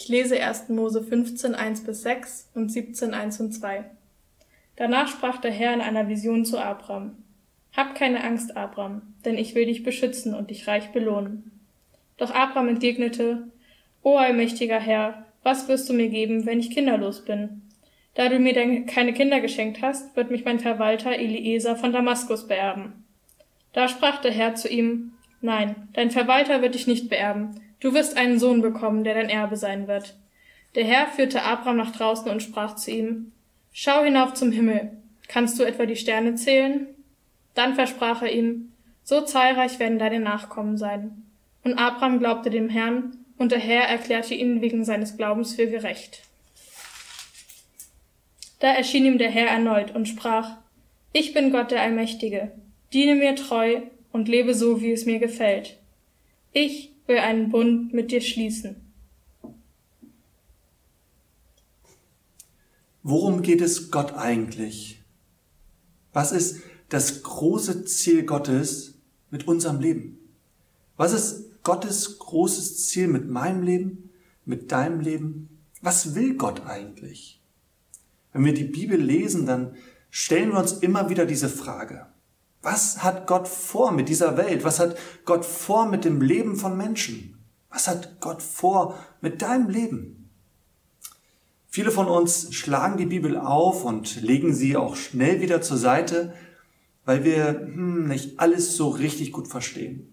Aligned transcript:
Ich 0.00 0.06
lese 0.06 0.40
1. 0.40 0.68
Mose 0.68 1.02
15, 1.02 1.56
1 1.56 1.82
bis 1.82 2.02
6 2.02 2.52
und 2.54 2.70
17, 2.70 3.14
1 3.14 3.40
und 3.40 3.50
2. 3.50 3.84
Danach 4.76 5.08
sprach 5.08 5.38
der 5.38 5.50
Herr 5.50 5.74
in 5.74 5.80
einer 5.80 6.06
Vision 6.06 6.44
zu 6.44 6.56
Abram. 6.58 7.16
Hab 7.76 7.96
keine 7.96 8.22
Angst, 8.22 8.56
Abram, 8.56 9.02
denn 9.24 9.36
ich 9.36 9.56
will 9.56 9.66
dich 9.66 9.82
beschützen 9.82 10.34
und 10.34 10.50
dich 10.50 10.68
reich 10.68 10.90
belohnen. 10.92 11.50
Doch 12.16 12.30
Abram 12.30 12.68
entgegnete, 12.68 13.48
O 14.04 14.16
allmächtiger 14.18 14.78
Herr, 14.78 15.26
was 15.42 15.66
wirst 15.66 15.88
du 15.88 15.94
mir 15.94 16.10
geben, 16.10 16.46
wenn 16.46 16.60
ich 16.60 16.70
kinderlos 16.70 17.24
bin? 17.24 17.62
Da 18.14 18.28
du 18.28 18.38
mir 18.38 18.52
denn 18.52 18.86
keine 18.86 19.12
Kinder 19.12 19.40
geschenkt 19.40 19.82
hast, 19.82 20.14
wird 20.14 20.30
mich 20.30 20.44
mein 20.44 20.60
Verwalter 20.60 21.18
Eliezer 21.18 21.74
von 21.74 21.92
Damaskus 21.92 22.46
beerben. 22.46 23.04
Da 23.72 23.88
sprach 23.88 24.20
der 24.20 24.30
Herr 24.30 24.54
zu 24.54 24.68
ihm, 24.68 25.14
Nein, 25.40 25.88
dein 25.92 26.12
Verwalter 26.12 26.62
wird 26.62 26.76
dich 26.76 26.86
nicht 26.86 27.08
beerben, 27.08 27.60
du 27.80 27.94
wirst 27.94 28.16
einen 28.16 28.38
Sohn 28.38 28.62
bekommen, 28.62 29.04
der 29.04 29.14
dein 29.14 29.30
Erbe 29.30 29.56
sein 29.56 29.88
wird. 29.88 30.16
Der 30.74 30.84
Herr 30.84 31.06
führte 31.08 31.42
Abram 31.42 31.76
nach 31.76 31.92
draußen 31.92 32.30
und 32.30 32.42
sprach 32.42 32.76
zu 32.76 32.90
ihm, 32.90 33.32
Schau 33.72 34.02
hinauf 34.02 34.34
zum 34.34 34.52
Himmel, 34.52 34.90
kannst 35.28 35.58
du 35.58 35.62
etwa 35.62 35.86
die 35.86 35.96
Sterne 35.96 36.34
zählen? 36.34 36.88
Dann 37.54 37.74
versprach 37.74 38.22
er 38.22 38.32
ihm, 38.32 38.72
so 39.04 39.20
zahlreich 39.22 39.78
werden 39.78 39.98
deine 39.98 40.20
Nachkommen 40.20 40.76
sein. 40.76 41.22
Und 41.64 41.74
Abram 41.74 42.18
glaubte 42.18 42.50
dem 42.50 42.68
Herrn, 42.68 43.16
und 43.36 43.52
der 43.52 43.58
Herr 43.58 43.84
erklärte 43.84 44.34
ihn 44.34 44.60
wegen 44.60 44.84
seines 44.84 45.16
Glaubens 45.16 45.54
für 45.54 45.68
gerecht. 45.68 46.22
Da 48.58 48.72
erschien 48.72 49.04
ihm 49.04 49.18
der 49.18 49.30
Herr 49.30 49.48
erneut 49.48 49.94
und 49.94 50.08
sprach, 50.08 50.56
Ich 51.12 51.32
bin 51.32 51.52
Gott 51.52 51.70
der 51.70 51.82
Allmächtige, 51.82 52.50
diene 52.92 53.14
mir 53.14 53.36
treu 53.36 53.82
und 54.12 54.28
lebe 54.28 54.54
so, 54.54 54.80
wie 54.80 54.90
es 54.90 55.06
mir 55.06 55.20
gefällt. 55.20 55.78
Ich 56.52 56.90
will 57.08 57.18
einen 57.18 57.50
Bund 57.50 57.92
mit 57.92 58.10
dir 58.12 58.20
schließen. 58.20 58.76
Worum 63.02 63.42
geht 63.42 63.62
es 63.62 63.90
Gott 63.90 64.12
eigentlich? 64.12 65.02
Was 66.12 66.32
ist 66.32 66.60
das 66.90 67.22
große 67.22 67.86
Ziel 67.86 68.24
Gottes 68.24 68.98
mit 69.30 69.48
unserem 69.48 69.80
Leben? 69.80 70.18
Was 70.98 71.12
ist 71.12 71.62
Gottes 71.64 72.18
großes 72.18 72.88
Ziel 72.88 73.08
mit 73.08 73.28
meinem 73.28 73.62
Leben, 73.62 74.10
mit 74.44 74.70
deinem 74.70 75.00
Leben? 75.00 75.48
Was 75.80 76.14
will 76.14 76.34
Gott 76.34 76.66
eigentlich? 76.66 77.40
Wenn 78.32 78.44
wir 78.44 78.54
die 78.54 78.64
Bibel 78.64 79.00
lesen, 79.00 79.46
dann 79.46 79.76
stellen 80.10 80.50
wir 80.50 80.58
uns 80.58 80.72
immer 80.72 81.08
wieder 81.08 81.24
diese 81.24 81.48
Frage. 81.48 82.07
Was 82.70 83.02
hat 83.02 83.26
Gott 83.26 83.48
vor 83.48 83.92
mit 83.92 84.10
dieser 84.10 84.36
Welt? 84.36 84.62
Was 84.62 84.78
hat 84.78 84.98
Gott 85.24 85.46
vor 85.46 85.86
mit 85.86 86.04
dem 86.04 86.20
Leben 86.20 86.54
von 86.54 86.76
Menschen? 86.76 87.38
Was 87.70 87.88
hat 87.88 88.20
Gott 88.20 88.42
vor 88.42 88.98
mit 89.22 89.40
deinem 89.40 89.70
Leben? 89.70 90.28
Viele 91.66 91.90
von 91.90 92.08
uns 92.08 92.54
schlagen 92.54 92.98
die 92.98 93.06
Bibel 93.06 93.38
auf 93.38 93.86
und 93.86 94.20
legen 94.20 94.52
sie 94.52 94.76
auch 94.76 94.96
schnell 94.96 95.40
wieder 95.40 95.62
zur 95.62 95.78
Seite, 95.78 96.34
weil 97.06 97.24
wir 97.24 97.58
hm, 97.58 98.06
nicht 98.06 98.38
alles 98.38 98.76
so 98.76 98.90
richtig 98.90 99.32
gut 99.32 99.48
verstehen. 99.48 100.12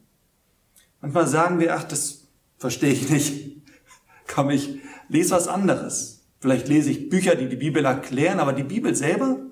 Manchmal 1.01 1.27
sagen 1.27 1.59
wir, 1.59 1.75
ach, 1.75 1.83
das 1.83 2.29
verstehe 2.57 2.93
ich 2.93 3.09
nicht. 3.09 3.57
Komm, 4.33 4.49
ich 4.49 4.79
lese 5.09 5.35
was 5.35 5.49
anderes. 5.49 6.23
Vielleicht 6.39 6.69
lese 6.69 6.89
ich 6.89 7.09
Bücher, 7.09 7.35
die 7.35 7.49
die 7.49 7.57
Bibel 7.57 7.83
erklären, 7.83 8.39
aber 8.39 8.53
die 8.53 8.63
Bibel 8.63 8.95
selber, 8.95 9.44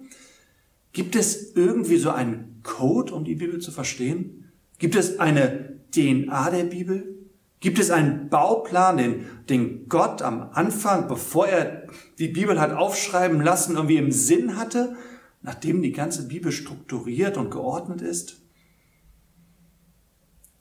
gibt 0.93 1.15
es 1.15 1.53
irgendwie 1.55 1.97
so 1.97 2.11
einen 2.11 2.61
Code, 2.63 3.13
um 3.13 3.25
die 3.25 3.35
Bibel 3.35 3.59
zu 3.59 3.71
verstehen? 3.71 4.51
Gibt 4.79 4.95
es 4.95 5.19
eine 5.19 5.79
DNA 5.93 6.49
der 6.49 6.63
Bibel? 6.63 7.17
Gibt 7.59 7.79
es 7.79 7.91
einen 7.91 8.29
Bauplan, 8.29 8.97
den, 8.97 9.25
den 9.49 9.87
Gott 9.87 10.21
am 10.21 10.49
Anfang, 10.53 11.07
bevor 11.07 11.47
er 11.47 11.87
die 12.19 12.27
Bibel 12.29 12.59
hat 12.59 12.71
aufschreiben 12.71 13.41
lassen, 13.41 13.75
irgendwie 13.75 13.97
im 13.97 14.11
Sinn 14.11 14.57
hatte? 14.57 14.95
nachdem 15.43 15.81
die 15.81 15.91
ganze 15.91 16.27
Bibel 16.27 16.51
strukturiert 16.51 17.37
und 17.37 17.51
geordnet 17.51 18.01
ist? 18.01 18.41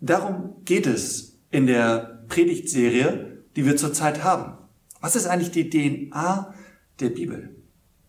Darum 0.00 0.64
geht 0.64 0.86
es 0.86 1.38
in 1.50 1.66
der 1.66 2.24
Predigtserie, 2.28 3.44
die 3.56 3.64
wir 3.64 3.76
zurzeit 3.76 4.24
haben. 4.24 4.58
Was 5.00 5.16
ist 5.16 5.26
eigentlich 5.26 5.52
die 5.52 5.70
DNA 5.70 6.54
der 7.00 7.10
Bibel? 7.10 7.56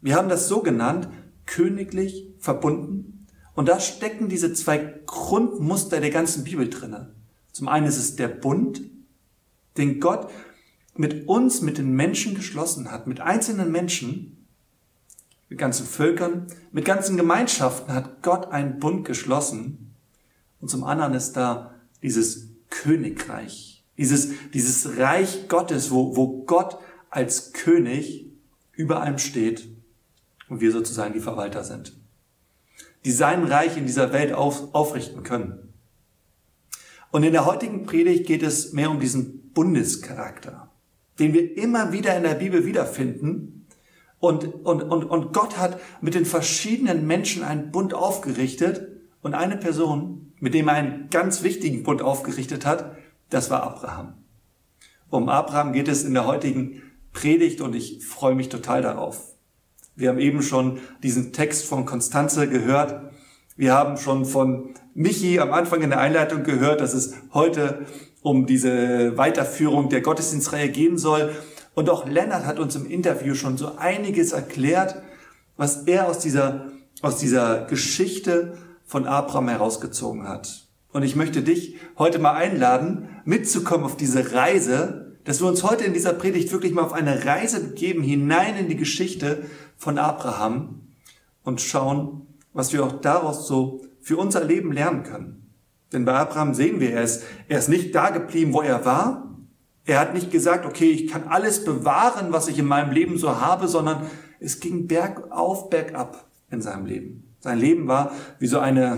Wir 0.02 0.16
haben 0.16 0.30
das 0.30 0.47
so 0.47 0.62
genannt, 0.62 1.08
königlich 1.46 2.28
verbunden. 2.40 3.28
Und 3.56 3.68
da 3.68 3.80
stecken 3.80 4.30
diese 4.30 4.54
zwei 4.54 5.02
Grundmuster 5.06 6.00
der 6.00 6.09
ganzen 6.09 6.44
Bibel 6.44 6.70
drinne. 6.70 7.14
Zum 7.52 7.68
einen 7.68 7.86
ist 7.86 7.98
es 7.98 8.16
der 8.16 8.28
Bund, 8.28 8.81
den 9.78 10.00
Gott 10.00 10.30
mit 10.96 11.28
uns, 11.28 11.62
mit 11.62 11.78
den 11.78 11.92
Menschen 11.94 12.36
geschlossen 12.36 12.92
hat, 12.92 13.08
mit 13.08 13.20
einzelnen 13.20 13.72
Menschen, 13.72 14.46
mit 15.50 15.59
ganzen 15.59 15.86
Völkern, 15.86 16.48
mit 16.72 16.86
ganzen 16.86 17.18
Gemeinschaften 17.18 17.94
hat 17.94 18.24
Gott 18.24 18.52
einen 18.52 18.80
Bund 18.80 19.06
geschlossen. 19.06 19.94
Und 20.59 20.70
zum 20.70 20.84
anderen 20.84 21.14
ist 21.14 21.34
da 21.34 21.76
dieses 22.02 22.48
Königreich, 22.70 23.84
dieses, 23.98 24.30
dieses 24.53 24.98
Reich 24.98 25.48
Gottes, 25.48 25.92
wo, 25.92 26.16
wo 26.16 26.44
Gott 26.46 26.78
als 27.12 27.53
König 27.53 28.32
über 28.76 29.02
allem 29.02 29.20
steht 29.20 29.68
und 30.53 30.62
wir 30.62 30.72
sozusagen 30.72 31.14
die 31.14 31.19
Verwalter 31.19 31.64
sind, 31.64 31.97
die 33.06 33.12
sein 33.12 33.44
Reich 33.44 33.75
in 33.75 33.88
dieser 33.88 34.14
Welt 34.14 34.34
auf, 34.34 34.75
aufrichten 34.75 35.24
können. 35.24 35.74
Und 37.09 37.24
in 37.24 37.34
der 37.34 37.47
heutigen 37.47 37.88
Predigt 37.88 38.28
geht 38.28 38.44
es 38.44 38.72
mehr 38.72 38.91
um 38.91 39.00
diesen 39.00 39.52
Bundescharakter, 39.53 40.72
den 41.18 41.34
wir 41.34 41.58
immer 41.58 41.91
wieder 41.91 42.16
in 42.16 42.22
der 42.22 42.36
Bibel 42.36 42.68
wiederfinden 42.68 43.66
und, 44.19 44.46
und, 44.64 44.84
und, 44.84 45.06
und 45.06 45.34
Gott 45.34 45.58
hat 45.58 45.81
mit 46.02 46.14
den 46.14 46.25
verschiedenen 46.25 47.08
Menschen 47.08 47.44
einen 47.44 47.72
Bund 47.72 47.96
aufgerichtet 47.96 48.88
und 49.24 49.34
eine 49.34 49.58
Person, 49.58 50.34
mit 50.40 50.53
dem 50.53 50.68
er 50.68 50.75
einen 50.75 51.09
ganz 51.09 51.41
wichtigen 51.41 51.81
Bund 51.81 52.03
aufgerichtet 52.03 52.64
hat, 52.64 52.96
das 53.31 53.50
war 53.50 53.64
Abraham. 53.64 54.14
Um 55.09 55.30
Abraham 55.30 55.74
geht 55.74 55.88
es 55.88 56.03
in 56.03 56.14
der 56.14 56.28
heutigen 56.28 56.84
Predigt 57.12 57.59
und 57.59 57.74
ich 57.74 58.06
freue 58.06 58.35
mich 58.35 58.50
total 58.50 58.84
darauf. 58.84 59.33
Wir 59.96 60.09
haben 60.09 60.20
eben 60.20 60.42
schon 60.42 60.80
diesen 61.04 61.34
Text 61.34 61.66
von 61.66 61.86
Konstanze 61.86 62.48
gehört. 62.50 63.12
Wir 63.56 63.74
haben 63.74 63.98
schon 63.98 64.26
von 64.26 64.74
Michi 64.96 65.40
am 65.40 65.54
Anfang 65.54 65.81
in 65.81 65.92
der 65.92 66.00
Einleitung 66.00 66.44
gehört, 66.44 66.81
dass 66.81 66.94
es 66.94 67.14
heute 67.34 67.86
um 68.22 68.46
diese 68.48 69.18
Weiterführung 69.18 69.90
der 69.90 70.02
Gottesdienstreihe 70.02 70.70
gehen 70.70 70.98
soll. 70.98 71.32
Und 71.76 71.90
auch 71.90 72.08
Lennart 72.08 72.46
hat 72.46 72.59
uns 72.59 72.76
im 72.76 72.90
Interview 72.90 73.36
schon 73.36 73.58
so 73.58 73.76
einiges 73.76 74.32
erklärt, 74.32 75.02
was 75.58 75.84
er 75.84 76.08
aus 76.08 76.20
dieser, 76.20 76.72
aus 77.02 77.18
dieser 77.18 77.66
Geschichte 77.66 78.58
von 78.86 79.06
Abraham 79.06 79.50
herausgezogen 79.50 80.28
hat. 80.28 80.68
Und 80.92 81.03
ich 81.03 81.16
möchte 81.16 81.42
dich 81.42 81.78
heute 81.98 82.20
mal 82.20 82.34
einladen, 82.34 83.09
mitzukommen 83.26 83.86
auf 83.86 83.98
diese 83.98 84.34
Reise, 84.34 85.03
dass 85.23 85.41
wir 85.41 85.47
uns 85.47 85.63
heute 85.63 85.85
in 85.85 85.94
dieser 85.94 86.13
Predigt 86.13 86.51
wirklich 86.51 86.73
mal 86.73 86.84
auf 86.84 86.94
eine 86.94 87.25
Reise 87.25 87.61
begeben, 87.61 88.03
hinein 88.03 88.57
in 88.57 88.67
die 88.67 88.75
Geschichte 88.75 89.45
von 89.78 89.97
Abraham 89.97 90.81
und 91.44 91.61
schauen, 91.61 92.28
was 92.53 92.73
wir 92.73 92.84
auch 92.84 93.01
daraus 93.01 93.47
so 93.47 93.81
für 94.01 94.17
unser 94.17 94.44
Leben 94.44 94.72
lernen 94.72 95.03
können. 95.03 95.51
Denn 95.91 96.06
bei 96.06 96.13
Abraham 96.13 96.53
sehen 96.53 96.79
wir, 96.79 97.00
ist, 97.00 97.23
er 97.47 97.59
ist 97.59 97.69
nicht 97.69 97.94
da 97.95 98.09
geblieben, 98.09 98.53
wo 98.53 98.61
er 98.61 98.84
war, 98.85 99.34
er 99.85 100.00
hat 100.00 100.13
nicht 100.13 100.31
gesagt, 100.31 100.66
okay, 100.66 100.89
ich 100.89 101.07
kann 101.07 101.28
alles 101.28 101.66
bewahren, 101.66 102.31
was 102.31 102.47
ich 102.47 102.57
in 102.57 102.66
meinem 102.66 102.91
Leben 102.91 103.17
so 103.17 103.41
habe, 103.41 103.67
sondern 103.67 104.09
es 104.40 104.59
ging 104.59 104.88
bergauf, 104.88 105.69
bergab 105.69 106.25
in 106.50 106.61
seinem 106.61 106.85
Leben. 106.85 107.35
Sein 107.40 107.59
Leben 107.59 107.88
war 107.88 108.11
wie 108.40 108.47
so 108.47 108.59
eine, 108.59 108.97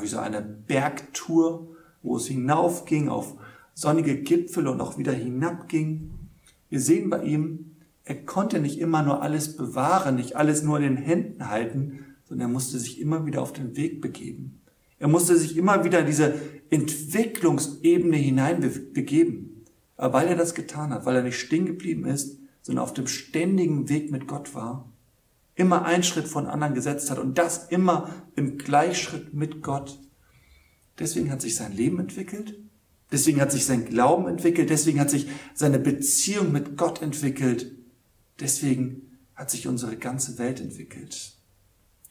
wie 0.00 0.06
so 0.06 0.18
eine 0.18 0.40
Bergtour, 0.40 1.68
wo 2.02 2.16
es 2.16 2.26
hinaufging 2.26 3.08
auf 3.08 3.34
sonnige 3.78 4.16
Gipfel 4.16 4.66
und 4.66 4.80
auch 4.80 4.98
wieder 4.98 5.12
hinabging. 5.12 6.10
Wir 6.68 6.80
sehen 6.80 7.10
bei 7.10 7.22
ihm, 7.22 7.76
er 8.02 8.16
konnte 8.24 8.58
nicht 8.58 8.80
immer 8.80 9.04
nur 9.04 9.22
alles 9.22 9.56
bewahren, 9.56 10.16
nicht 10.16 10.34
alles 10.34 10.64
nur 10.64 10.78
in 10.78 10.82
den 10.82 10.96
Händen 10.96 11.48
halten, 11.48 12.04
sondern 12.24 12.48
er 12.48 12.52
musste 12.52 12.80
sich 12.80 13.00
immer 13.00 13.24
wieder 13.24 13.40
auf 13.40 13.52
den 13.52 13.76
Weg 13.76 14.00
begeben. 14.00 14.60
Er 14.98 15.06
musste 15.06 15.36
sich 15.36 15.56
immer 15.56 15.84
wieder 15.84 16.00
in 16.00 16.06
diese 16.06 16.34
Entwicklungsebene 16.70 18.16
hinein 18.16 18.60
begeben. 18.92 19.64
Aber 19.96 20.14
weil 20.14 20.28
er 20.28 20.36
das 20.36 20.56
getan 20.56 20.92
hat, 20.92 21.06
weil 21.06 21.14
er 21.14 21.22
nicht 21.22 21.38
stehen 21.38 21.66
geblieben 21.66 22.04
ist, 22.04 22.36
sondern 22.62 22.82
auf 22.82 22.94
dem 22.94 23.06
ständigen 23.06 23.88
Weg 23.88 24.10
mit 24.10 24.26
Gott 24.26 24.56
war, 24.56 24.90
immer 25.54 25.84
einen 25.84 26.02
Schritt 26.02 26.26
von 26.26 26.48
anderen 26.48 26.74
gesetzt 26.74 27.12
hat 27.12 27.18
und 27.20 27.38
das 27.38 27.68
immer 27.68 28.12
im 28.34 28.58
Gleichschritt 28.58 29.34
mit 29.34 29.62
Gott. 29.62 30.00
Deswegen 30.98 31.30
hat 31.30 31.42
sich 31.42 31.54
sein 31.54 31.72
Leben 31.72 32.00
entwickelt, 32.00 32.56
deswegen 33.12 33.40
hat 33.40 33.52
sich 33.52 33.64
sein 33.64 33.84
Glauben 33.84 34.28
entwickelt, 34.28 34.70
deswegen 34.70 35.00
hat 35.00 35.10
sich 35.10 35.28
seine 35.54 35.78
Beziehung 35.78 36.52
mit 36.52 36.76
Gott 36.76 37.02
entwickelt, 37.02 37.72
deswegen 38.40 39.18
hat 39.34 39.50
sich 39.50 39.66
unsere 39.66 39.96
ganze 39.96 40.38
Welt 40.38 40.60
entwickelt. 40.60 41.32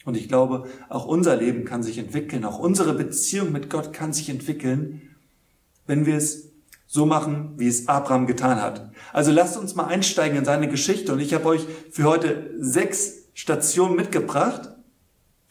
Und 0.06 0.16
ich 0.16 0.28
glaube, 0.28 0.70
auch 0.90 1.06
unser 1.06 1.36
Leben 1.36 1.66
kann 1.66 1.84
sich 1.84 1.98
entwickeln, 1.98 2.46
auch 2.46 2.60
unsere 2.60 2.94
Beziehung 2.94 3.52
mit 3.52 3.70
Gott 3.70 3.92
kann 3.94 4.14
sich 4.14 4.30
entwickeln, 4.30 5.02
wenn 5.86 6.06
wir 6.06 6.16
es 6.16 6.48
So 6.90 7.06
machen, 7.06 7.54
wie 7.58 7.68
es 7.68 7.90
Abraham 7.90 8.28
getan 8.28 8.62
hat. 8.62 8.92
Also 9.12 9.34
lasst 9.34 9.58
uns 9.58 9.76
mal 9.76 9.88
einsteigen 9.88 10.38
in 10.38 10.46
seine 10.46 10.70
Geschichte. 10.70 11.12
Und 11.12 11.20
ich 11.20 11.34
habe 11.34 11.46
euch 11.46 11.66
für 11.92 12.06
heute 12.06 12.50
sechs 12.60 13.26
Stationen 13.34 13.98
mitgebracht. 13.98 14.70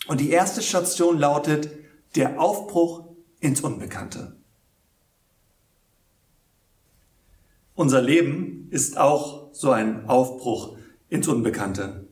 Und 0.09 0.21
die 0.23 0.31
erste 0.31 0.63
Station 0.63 1.19
lautet 1.19 1.69
der 2.15 2.41
Aufbruch 2.41 3.09
ins 3.41 3.61
Unbekannte. 3.61 4.37
Unser 7.77 8.01
Leben 8.01 8.69
ist 8.71 8.97
auch 8.97 9.53
so 9.53 9.71
ein 9.71 10.09
Aufbruch 10.09 10.79
ins 11.11 11.29
Unbekannte. 11.29 12.09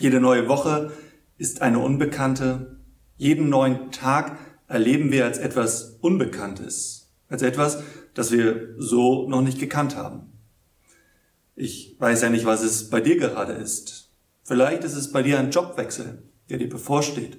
Jede 0.00 0.18
neue 0.18 0.48
Woche 0.48 0.92
ist 1.36 1.60
eine 1.60 1.78
Unbekannte. 1.78 2.78
Jeden 3.18 3.50
neuen 3.50 3.90
Tag 3.90 4.38
erleben 4.66 5.12
wir 5.12 5.26
als 5.26 5.36
etwas 5.36 5.98
Unbekanntes, 6.00 7.10
als 7.28 7.42
etwas, 7.42 7.82
das 8.14 8.32
wir 8.32 8.76
so 8.78 9.28
noch 9.28 9.42
nicht 9.42 9.60
gekannt 9.60 9.94
haben. 9.94 10.32
Ich 11.54 11.96
weiß 11.98 12.22
ja 12.22 12.30
nicht, 12.30 12.46
was 12.46 12.62
es 12.62 12.88
bei 12.88 13.02
dir 13.02 13.18
gerade 13.18 13.52
ist. 13.52 14.08
Vielleicht 14.42 14.84
ist 14.84 14.96
es 14.96 15.12
bei 15.12 15.22
dir 15.22 15.38
ein 15.38 15.50
Jobwechsel, 15.50 16.22
der 16.48 16.56
dir 16.56 16.70
bevorsteht. 16.70 17.36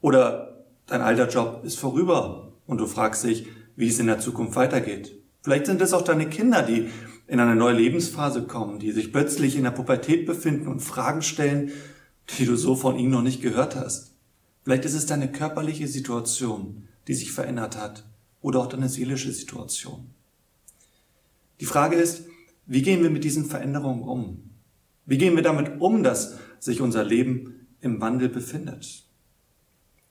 Oder 0.00 0.64
dein 0.86 1.00
alter 1.00 1.28
Job 1.28 1.64
ist 1.64 1.76
vorüber 1.76 2.52
und 2.68 2.78
du 2.78 2.86
fragst 2.86 3.24
dich, 3.24 3.48
wie 3.74 3.88
es 3.88 3.98
in 3.98 4.06
der 4.06 4.20
Zukunft 4.20 4.54
weitergeht. 4.54 5.19
Vielleicht 5.42 5.66
sind 5.66 5.80
es 5.80 5.92
auch 5.92 6.02
deine 6.02 6.28
Kinder, 6.28 6.62
die 6.62 6.90
in 7.26 7.40
eine 7.40 7.54
neue 7.54 7.74
Lebensphase 7.74 8.42
kommen, 8.42 8.78
die 8.78 8.92
sich 8.92 9.12
plötzlich 9.12 9.56
in 9.56 9.64
der 9.64 9.70
Pubertät 9.70 10.26
befinden 10.26 10.66
und 10.66 10.80
Fragen 10.80 11.22
stellen, 11.22 11.70
die 12.38 12.44
du 12.44 12.56
so 12.56 12.76
von 12.76 12.98
ihnen 12.98 13.10
noch 13.10 13.22
nicht 13.22 13.40
gehört 13.40 13.76
hast. 13.76 14.12
Vielleicht 14.64 14.84
ist 14.84 14.94
es 14.94 15.06
deine 15.06 15.30
körperliche 15.30 15.88
Situation, 15.88 16.88
die 17.06 17.14
sich 17.14 17.32
verändert 17.32 17.76
hat 17.76 18.04
oder 18.42 18.60
auch 18.60 18.66
deine 18.66 18.88
seelische 18.88 19.32
Situation. 19.32 20.10
Die 21.60 21.66
Frage 21.66 21.96
ist, 21.96 22.24
wie 22.66 22.82
gehen 22.82 23.02
wir 23.02 23.10
mit 23.10 23.24
diesen 23.24 23.46
Veränderungen 23.46 24.02
um? 24.02 24.50
Wie 25.06 25.18
gehen 25.18 25.36
wir 25.36 25.42
damit 25.42 25.80
um, 25.80 26.02
dass 26.02 26.38
sich 26.58 26.80
unser 26.80 27.04
Leben 27.04 27.66
im 27.80 28.00
Wandel 28.00 28.28
befindet? 28.28 29.04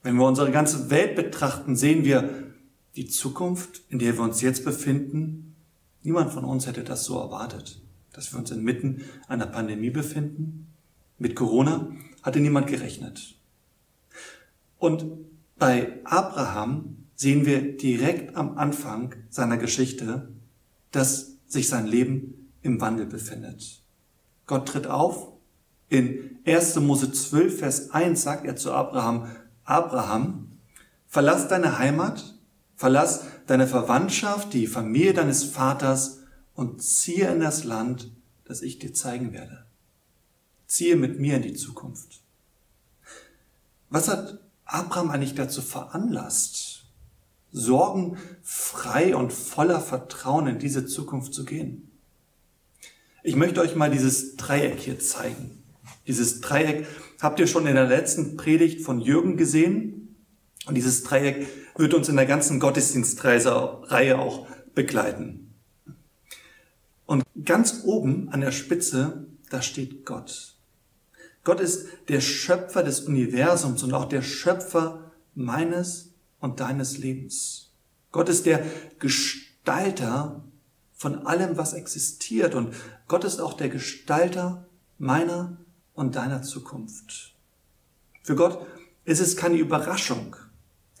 Wenn 0.02 0.16
wir 0.16 0.26
unsere 0.26 0.50
ganze 0.50 0.90
Welt 0.90 1.16
betrachten, 1.16 1.76
sehen 1.76 2.04
wir 2.04 2.49
die 2.96 3.06
Zukunft, 3.06 3.82
in 3.88 3.98
der 3.98 4.16
wir 4.16 4.22
uns 4.22 4.40
jetzt 4.40 4.64
befinden. 4.64 5.54
Niemand 6.02 6.32
von 6.32 6.44
uns 6.44 6.66
hätte 6.66 6.84
das 6.84 7.04
so 7.04 7.18
erwartet, 7.18 7.80
dass 8.12 8.32
wir 8.32 8.38
uns 8.38 8.50
inmitten 8.50 9.02
einer 9.28 9.46
Pandemie 9.46 9.90
befinden. 9.90 10.66
Mit 11.18 11.36
Corona 11.36 11.92
hatte 12.22 12.40
niemand 12.40 12.66
gerechnet. 12.66 13.36
Und 14.78 15.04
bei 15.58 16.00
Abraham 16.04 16.96
sehen 17.14 17.44
wir 17.44 17.76
direkt 17.76 18.34
am 18.34 18.56
Anfang 18.56 19.14
seiner 19.28 19.58
Geschichte, 19.58 20.30
dass 20.90 21.36
sich 21.46 21.68
sein 21.68 21.86
Leben 21.86 22.50
im 22.62 22.80
Wandel 22.80 23.06
befindet. 23.06 23.82
Gott 24.46 24.68
tritt 24.68 24.86
auf. 24.86 25.28
In 25.88 26.38
1. 26.46 26.76
Mose 26.76 27.12
12, 27.12 27.58
Vers 27.58 27.90
1 27.90 28.22
sagt 28.22 28.46
er 28.46 28.56
zu 28.56 28.72
Abraham, 28.72 29.26
Abraham, 29.64 30.52
verlass 31.08 31.48
deine 31.48 31.78
Heimat, 31.78 32.29
verlass 32.80 33.24
deine 33.46 33.66
Verwandtschaft, 33.66 34.54
die 34.54 34.66
Familie 34.66 35.12
deines 35.12 35.44
Vaters 35.44 36.20
und 36.54 36.82
ziehe 36.82 37.30
in 37.30 37.40
das 37.40 37.64
Land, 37.64 38.10
das 38.46 38.62
ich 38.62 38.78
dir 38.78 38.94
zeigen 38.94 39.34
werde. 39.34 39.66
Ziehe 40.66 40.96
mit 40.96 41.20
mir 41.20 41.36
in 41.36 41.42
die 41.42 41.52
Zukunft. 41.52 42.22
Was 43.90 44.08
hat 44.08 44.40
Abraham 44.64 45.10
eigentlich 45.10 45.34
dazu 45.34 45.60
veranlasst, 45.60 46.86
sorgenfrei 47.52 49.14
und 49.14 49.30
voller 49.30 49.82
Vertrauen 49.82 50.46
in 50.46 50.58
diese 50.58 50.86
Zukunft 50.86 51.34
zu 51.34 51.44
gehen? 51.44 51.90
Ich 53.22 53.36
möchte 53.36 53.60
euch 53.60 53.76
mal 53.76 53.90
dieses 53.90 54.36
Dreieck 54.36 54.80
hier 54.80 54.98
zeigen. 54.98 55.62
Dieses 56.06 56.40
Dreieck 56.40 56.86
habt 57.20 57.40
ihr 57.40 57.46
schon 57.46 57.66
in 57.66 57.74
der 57.74 57.88
letzten 57.88 58.38
Predigt 58.38 58.80
von 58.80 59.02
Jürgen 59.02 59.36
gesehen. 59.36 60.16
Und 60.64 60.76
dieses 60.76 61.02
Dreieck 61.02 61.46
wird 61.80 61.94
uns 61.94 62.08
in 62.08 62.16
der 62.16 62.26
ganzen 62.26 62.60
Gottesdienstreihe 62.60 64.18
auch 64.18 64.46
begleiten. 64.74 65.54
Und 67.06 67.24
ganz 67.44 67.80
oben 67.84 68.28
an 68.28 68.42
der 68.42 68.52
Spitze, 68.52 69.26
da 69.48 69.62
steht 69.62 70.04
Gott. 70.04 70.54
Gott 71.42 71.58
ist 71.58 71.88
der 72.08 72.20
Schöpfer 72.20 72.82
des 72.82 73.00
Universums 73.00 73.82
und 73.82 73.94
auch 73.94 74.04
der 74.04 74.22
Schöpfer 74.22 75.10
meines 75.34 76.12
und 76.38 76.60
deines 76.60 76.98
Lebens. 76.98 77.72
Gott 78.12 78.28
ist 78.28 78.46
der 78.46 78.62
Gestalter 78.98 80.44
von 80.94 81.26
allem, 81.26 81.56
was 81.56 81.72
existiert 81.72 82.54
und 82.54 82.74
Gott 83.08 83.24
ist 83.24 83.40
auch 83.40 83.54
der 83.54 83.70
Gestalter 83.70 84.66
meiner 84.98 85.56
und 85.94 86.14
deiner 86.14 86.42
Zukunft. 86.42 87.34
Für 88.22 88.36
Gott 88.36 88.66
ist 89.04 89.20
es 89.20 89.36
keine 89.36 89.56
Überraschung, 89.56 90.36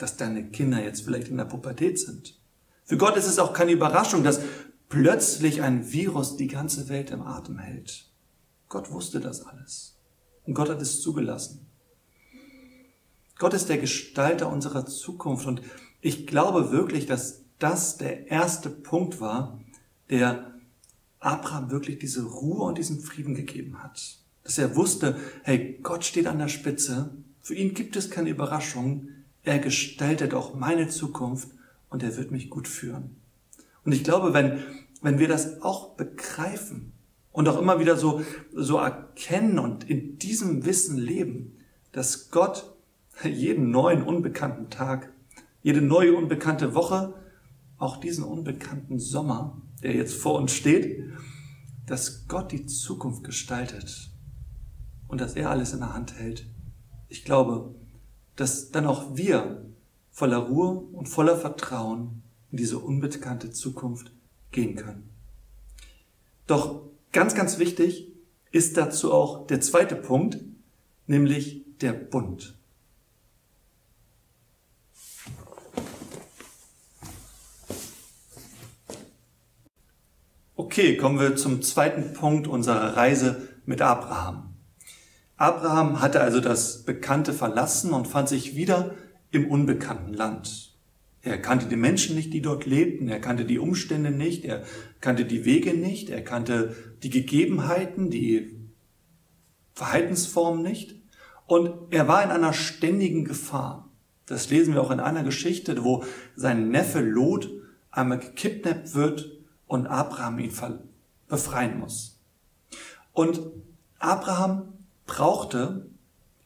dass 0.00 0.16
deine 0.16 0.50
Kinder 0.50 0.82
jetzt 0.82 1.02
vielleicht 1.02 1.28
in 1.28 1.36
der 1.36 1.44
Pubertät 1.44 1.98
sind. 1.98 2.38
Für 2.84 2.96
Gott 2.96 3.16
ist 3.16 3.26
es 3.26 3.38
auch 3.38 3.52
keine 3.52 3.72
Überraschung, 3.72 4.24
dass 4.24 4.40
plötzlich 4.88 5.62
ein 5.62 5.92
Virus 5.92 6.36
die 6.36 6.48
ganze 6.48 6.88
Welt 6.88 7.10
im 7.10 7.22
Atem 7.22 7.58
hält. 7.58 8.10
Gott 8.68 8.90
wusste 8.90 9.20
das 9.20 9.46
alles. 9.46 9.96
Und 10.44 10.54
Gott 10.54 10.68
hat 10.68 10.80
es 10.80 11.00
zugelassen. 11.00 11.66
Gott 13.38 13.54
ist 13.54 13.68
der 13.68 13.78
Gestalter 13.78 14.50
unserer 14.50 14.86
Zukunft 14.86 15.46
und 15.46 15.62
ich 16.00 16.26
glaube 16.26 16.72
wirklich, 16.72 17.06
dass 17.06 17.44
das 17.58 17.96
der 17.96 18.28
erste 18.28 18.70
Punkt 18.70 19.20
war, 19.20 19.60
der 20.10 20.54
Abraham 21.20 21.70
wirklich 21.70 21.98
diese 21.98 22.24
Ruhe 22.24 22.64
und 22.64 22.78
diesen 22.78 23.00
Frieden 23.00 23.34
gegeben 23.34 23.82
hat. 23.82 24.18
Dass 24.42 24.58
er 24.58 24.74
wusste, 24.76 25.16
hey, 25.42 25.78
Gott 25.82 26.04
steht 26.04 26.26
an 26.26 26.38
der 26.38 26.48
Spitze, 26.48 27.14
für 27.40 27.54
ihn 27.54 27.74
gibt 27.74 27.96
es 27.96 28.10
keine 28.10 28.30
Überraschung, 28.30 29.08
er 29.42 29.58
gestaltet 29.58 30.34
auch 30.34 30.54
meine 30.54 30.88
Zukunft 30.88 31.48
und 31.88 32.02
er 32.02 32.16
wird 32.16 32.30
mich 32.30 32.50
gut 32.50 32.68
führen. 32.68 33.16
Und 33.84 33.92
ich 33.92 34.04
glaube, 34.04 34.34
wenn, 34.34 34.62
wenn 35.02 35.18
wir 35.18 35.28
das 35.28 35.62
auch 35.62 35.96
begreifen, 35.96 36.92
und 37.32 37.48
auch 37.48 37.58
immer 37.58 37.78
wieder 37.78 37.96
so, 37.96 38.22
so 38.52 38.78
erkennen 38.78 39.58
und 39.58 39.88
in 39.88 40.18
diesem 40.18 40.64
Wissen 40.64 40.96
leben, 40.98 41.58
dass 41.92 42.30
Gott 42.30 42.74
jeden 43.24 43.70
neuen 43.70 44.02
unbekannten 44.02 44.70
Tag, 44.70 45.12
jede 45.62 45.82
neue 45.82 46.14
unbekannte 46.14 46.74
Woche, 46.74 47.14
auch 47.78 47.98
diesen 47.98 48.24
unbekannten 48.24 48.98
Sommer, 48.98 49.60
der 49.82 49.94
jetzt 49.94 50.14
vor 50.14 50.38
uns 50.38 50.52
steht, 50.52 51.04
dass 51.86 52.26
Gott 52.28 52.52
die 52.52 52.66
Zukunft 52.66 53.24
gestaltet 53.24 54.10
und 55.08 55.20
dass 55.20 55.34
er 55.34 55.50
alles 55.50 55.72
in 55.72 55.80
der 55.80 55.94
Hand 55.94 56.14
hält. 56.18 56.46
Ich 57.08 57.24
glaube, 57.24 57.74
dass 58.40 58.70
dann 58.70 58.86
auch 58.86 59.16
wir 59.16 59.64
voller 60.10 60.38
Ruhe 60.38 60.70
und 60.92 61.08
voller 61.08 61.36
Vertrauen 61.36 62.22
in 62.50 62.56
diese 62.58 62.78
unbekannte 62.78 63.50
Zukunft 63.50 64.10
gehen 64.50 64.74
können. 64.74 65.08
Doch 66.46 66.90
Ganz, 67.12 67.34
ganz 67.34 67.58
wichtig 67.58 68.06
ist 68.52 68.76
dazu 68.76 69.12
auch 69.12 69.46
der 69.48 69.60
zweite 69.60 69.96
Punkt, 69.96 70.38
nämlich 71.08 71.64
der 71.80 71.92
Bund. 71.92 72.56
Okay, 80.54 80.96
kommen 80.96 81.18
wir 81.18 81.34
zum 81.34 81.62
zweiten 81.62 82.12
Punkt 82.12 82.46
unserer 82.46 82.96
Reise 82.96 83.48
mit 83.66 83.82
Abraham. 83.82 84.49
Abraham 85.40 86.02
hatte 86.02 86.20
also 86.20 86.38
das 86.38 86.82
Bekannte 86.82 87.32
verlassen 87.32 87.94
und 87.94 88.06
fand 88.06 88.28
sich 88.28 88.56
wieder 88.56 88.94
im 89.30 89.50
unbekannten 89.50 90.12
Land. 90.12 90.74
Er 91.22 91.38
kannte 91.38 91.64
die 91.64 91.76
Menschen 91.76 92.14
nicht, 92.14 92.34
die 92.34 92.42
dort 92.42 92.66
lebten. 92.66 93.08
Er 93.08 93.22
kannte 93.22 93.46
die 93.46 93.58
Umstände 93.58 94.10
nicht. 94.10 94.44
Er 94.44 94.62
kannte 95.00 95.24
die 95.24 95.46
Wege 95.46 95.72
nicht. 95.72 96.10
Er 96.10 96.22
kannte 96.22 96.76
die 97.02 97.08
Gegebenheiten, 97.08 98.10
die 98.10 98.54
Verhaltensformen 99.72 100.62
nicht. 100.62 100.96
Und 101.46 101.72
er 101.90 102.06
war 102.06 102.22
in 102.22 102.30
einer 102.30 102.52
ständigen 102.52 103.24
Gefahr. 103.24 103.88
Das 104.26 104.50
lesen 104.50 104.74
wir 104.74 104.82
auch 104.82 104.90
in 104.90 105.00
einer 105.00 105.24
Geschichte, 105.24 105.82
wo 105.82 106.04
sein 106.36 106.68
Neffe 106.68 107.00
Lot 107.00 107.48
einmal 107.90 108.18
gekidnappt 108.18 108.94
wird 108.94 109.30
und 109.66 109.86
Abraham 109.86 110.38
ihn 110.38 110.52
befreien 111.28 111.78
muss. 111.78 112.20
Und 113.14 113.40
Abraham 113.98 114.74
brauchte 115.10 115.86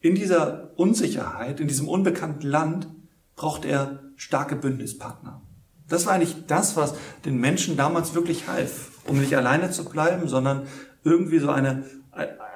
in 0.01 0.15
dieser 0.15 0.71
Unsicherheit, 0.77 1.61
in 1.61 1.69
diesem 1.69 1.87
unbekannten 1.87 2.47
Land, 2.47 2.89
braucht 3.37 3.65
er 3.65 4.01
starke 4.17 4.57
Bündnispartner. 4.57 5.43
Das 5.89 6.07
war 6.07 6.15
eigentlich 6.15 6.47
das, 6.47 6.77
was 6.77 6.95
den 7.27 7.37
Menschen 7.37 7.77
damals 7.77 8.15
wirklich 8.15 8.49
half, 8.49 8.91
um 9.07 9.21
nicht 9.21 9.37
alleine 9.37 9.71
zu 9.71 9.85
bleiben, 9.85 10.29
sondern 10.29 10.67
irgendwie 11.05 11.39
so 11.41 11.51
eine, 11.51 11.85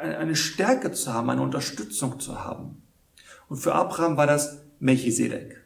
eine 0.01 0.35
Stärke 0.35 0.93
zu 0.93 1.13
haben, 1.13 1.29
eine 1.29 1.43
Unterstützung 1.43 2.19
zu 2.21 2.43
haben. 2.43 2.83
Und 3.49 3.59
für 3.59 3.75
Abraham 3.75 4.17
war 4.17 4.27
das 4.27 4.63
Melchisedek. 4.81 5.63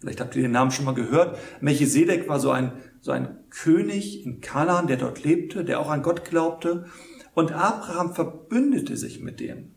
Vielleicht 0.00 0.20
habt 0.20 0.34
ihr 0.34 0.42
den 0.42 0.50
Namen 0.50 0.72
schon 0.72 0.84
mal 0.84 0.94
gehört. 0.94 1.38
Melchisedek 1.60 2.28
war 2.28 2.40
so 2.40 2.50
ein, 2.50 2.72
so 3.00 3.12
ein 3.12 3.38
König 3.50 4.26
in 4.26 4.40
Kanaan, 4.40 4.88
der 4.88 4.96
dort 4.96 5.22
lebte, 5.22 5.64
der 5.64 5.78
auch 5.78 5.90
an 5.90 6.02
Gott 6.02 6.24
glaubte. 6.24 6.86
Und 7.34 7.52
Abraham 7.52 8.12
verbündete 8.12 8.96
sich 8.96 9.20
mit 9.20 9.38
dem. 9.38 9.73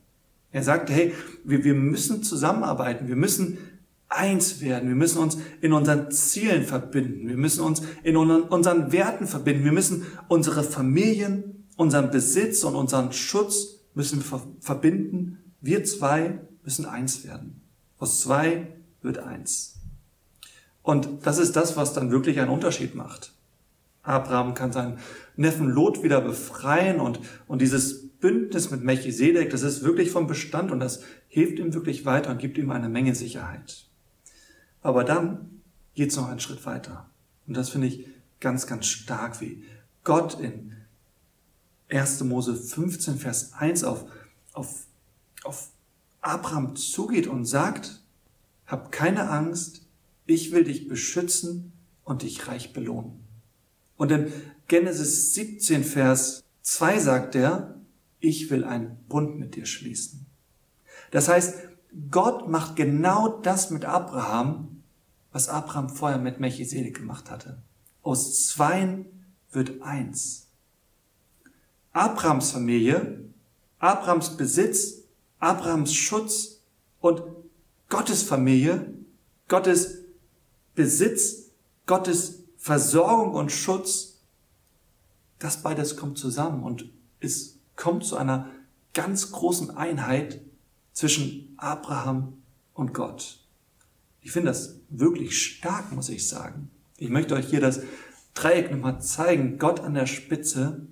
Er 0.52 0.64
sagte, 0.64 0.94
hey, 0.94 1.14
wir, 1.44 1.64
wir 1.64 1.74
müssen 1.74 2.24
zusammenarbeiten, 2.24 3.08
wir 3.08 3.16
müssen 3.16 3.58
eins 4.10 4.62
werden, 4.62 4.88
wir 4.88 4.96
müssen 4.96 5.20
uns 5.20 5.38
in 5.62 5.74
unseren 5.74 6.12
Zielen 6.12 6.64
verbinden, 6.64 7.28
wir 7.28 7.38
müssen 7.38 7.62
uns 7.62 7.82
in 8.04 8.16
unseren 8.16 8.92
Werten 8.92 9.28
verbinden, 9.28 9.66
wir 9.66 9.74
müssen 9.74 10.06
unsere 10.30 10.64
Familien, 10.64 11.66
unseren 11.76 12.10
Besitz 12.10 12.64
und 12.64 12.76
unseren 12.76 13.12
Schutz 13.12 13.78
müssen 13.94 14.24
wir 14.24 14.42
verbinden. 14.62 15.40
Wir 15.62 15.84
zwei 15.84 16.40
müssen 16.64 16.86
eins 16.86 17.26
werden. 17.26 17.62
Aus 18.00 18.22
zwei 18.22 18.68
wird 19.02 19.20
eins. 19.20 19.76
Und 20.84 21.26
das 21.26 21.38
ist 21.38 21.56
das, 21.56 21.76
was 21.76 21.94
dann 21.94 22.12
wirklich 22.12 22.40
einen 22.40 22.50
Unterschied 22.50 22.96
macht. 22.96 23.34
Abraham 24.04 24.54
kann 24.54 24.72
seinen 24.72 25.00
Neffen 25.36 25.68
Lot 25.68 26.02
wieder 26.02 26.22
befreien 26.22 27.00
und, 27.00 27.20
und 27.48 27.62
dieses 27.62 28.07
Bündnis 28.20 28.72
mit 28.72 28.84
Melchisedek, 28.84 29.50
das 29.50 29.62
ist 29.62 29.84
wirklich 29.84 30.12
vom 30.12 30.28
Bestand 30.28 30.72
und 30.72 30.80
das 30.80 31.02
hilft 31.28 31.60
ihm 31.60 31.74
wirklich 31.74 32.06
weiter 32.06 32.32
und 32.32 32.40
gibt 32.40 32.58
ihm 32.58 32.72
eine 32.72 32.90
Menge 32.90 33.16
Sicherheit. 33.16 33.86
Aber 34.82 35.04
dann 35.04 35.62
geht 35.94 36.12
es 36.12 36.16
noch 36.16 36.28
einen 36.28 36.40
Schritt 36.40 36.66
weiter. 36.66 37.10
Und 37.48 37.56
das 37.56 37.70
finde 37.70 37.88
ich 37.88 38.08
ganz, 38.40 38.68
ganz 38.68 38.86
stark, 38.86 39.42
wie 39.42 39.64
Gott 40.04 40.40
in 40.40 40.74
1. 41.90 42.24
Mose 42.24 42.56
15, 42.56 43.18
Vers 43.18 43.54
1 43.54 43.84
auf, 43.84 44.06
auf, 44.54 44.86
auf 45.44 45.70
Abraham 46.22 46.76
zugeht 46.76 47.28
und 47.28 47.46
sagt, 47.46 48.02
hab 48.66 48.92
keine 48.92 49.30
Angst, 49.30 49.86
ich 50.26 50.52
will 50.52 50.66
dich 50.66 50.88
beschützen 50.88 51.72
und 52.04 52.22
dich 52.24 52.48
reich 52.48 52.74
belohnen. 52.74 53.24
Und 53.96 54.12
in 54.12 54.32
Genesis 54.68 55.34
17, 55.34 55.84
Vers 55.84 56.44
2 56.62 57.00
sagt 57.00 57.36
er, 57.36 57.77
ich 58.20 58.50
will 58.50 58.64
einen 58.64 58.98
Bund 59.08 59.38
mit 59.38 59.56
dir 59.56 59.66
schließen. 59.66 60.26
Das 61.12 61.28
heißt, 61.28 61.56
Gott 62.12 62.50
macht 62.50 62.76
genau 62.76 63.40
das 63.40 63.70
mit 63.70 63.86
Abraham, 63.86 64.84
was 65.32 65.50
Abraham 65.50 65.90
vorher 65.90 66.18
mit 66.18 66.40
Melchisedek 66.40 66.98
gemacht 66.98 67.30
hatte. 67.30 67.62
Aus 68.02 68.48
Zweien 68.48 69.06
wird 69.52 69.82
eins. 69.82 70.48
Abrahams 71.94 72.52
Familie, 72.52 73.24
Abrahams 73.80 74.38
Besitz, 74.38 75.04
Abrahams 75.40 75.94
Schutz 75.94 76.62
und 77.00 77.22
Gottes 77.90 78.24
Familie, 78.24 78.94
Gottes 79.48 80.04
Besitz, 80.76 81.52
Gottes 81.86 82.44
Versorgung 82.58 83.34
und 83.34 83.52
Schutz, 83.52 84.20
das 85.40 85.62
beides 85.62 85.96
kommt 85.96 86.18
zusammen 86.18 86.64
und 86.64 86.90
es 87.20 87.57
kommt 87.78 88.04
zu 88.04 88.18
einer 88.18 88.50
ganz 88.94 89.32
großen 89.32 89.78
Einheit 89.78 90.42
zwischen 90.92 91.54
Abraham 91.56 92.34
und 92.74 92.94
Gott. 92.94 93.46
Ich 94.20 94.34
finde 94.34 94.50
das 94.50 94.82
wirklich 94.90 95.42
stark, 95.42 95.94
muss 95.94 96.10
ich 96.10 96.28
sagen. 96.28 96.70
Ich 96.98 97.10
möchte 97.10 97.36
euch 97.36 97.48
hier 97.48 97.62
das 97.62 97.82
Dreieck 98.34 98.70
nochmal 98.72 99.02
zeigen. 99.02 99.58
Gott 99.58 99.80
an 99.80 99.94
der 99.94 100.08
Spitze 100.08 100.88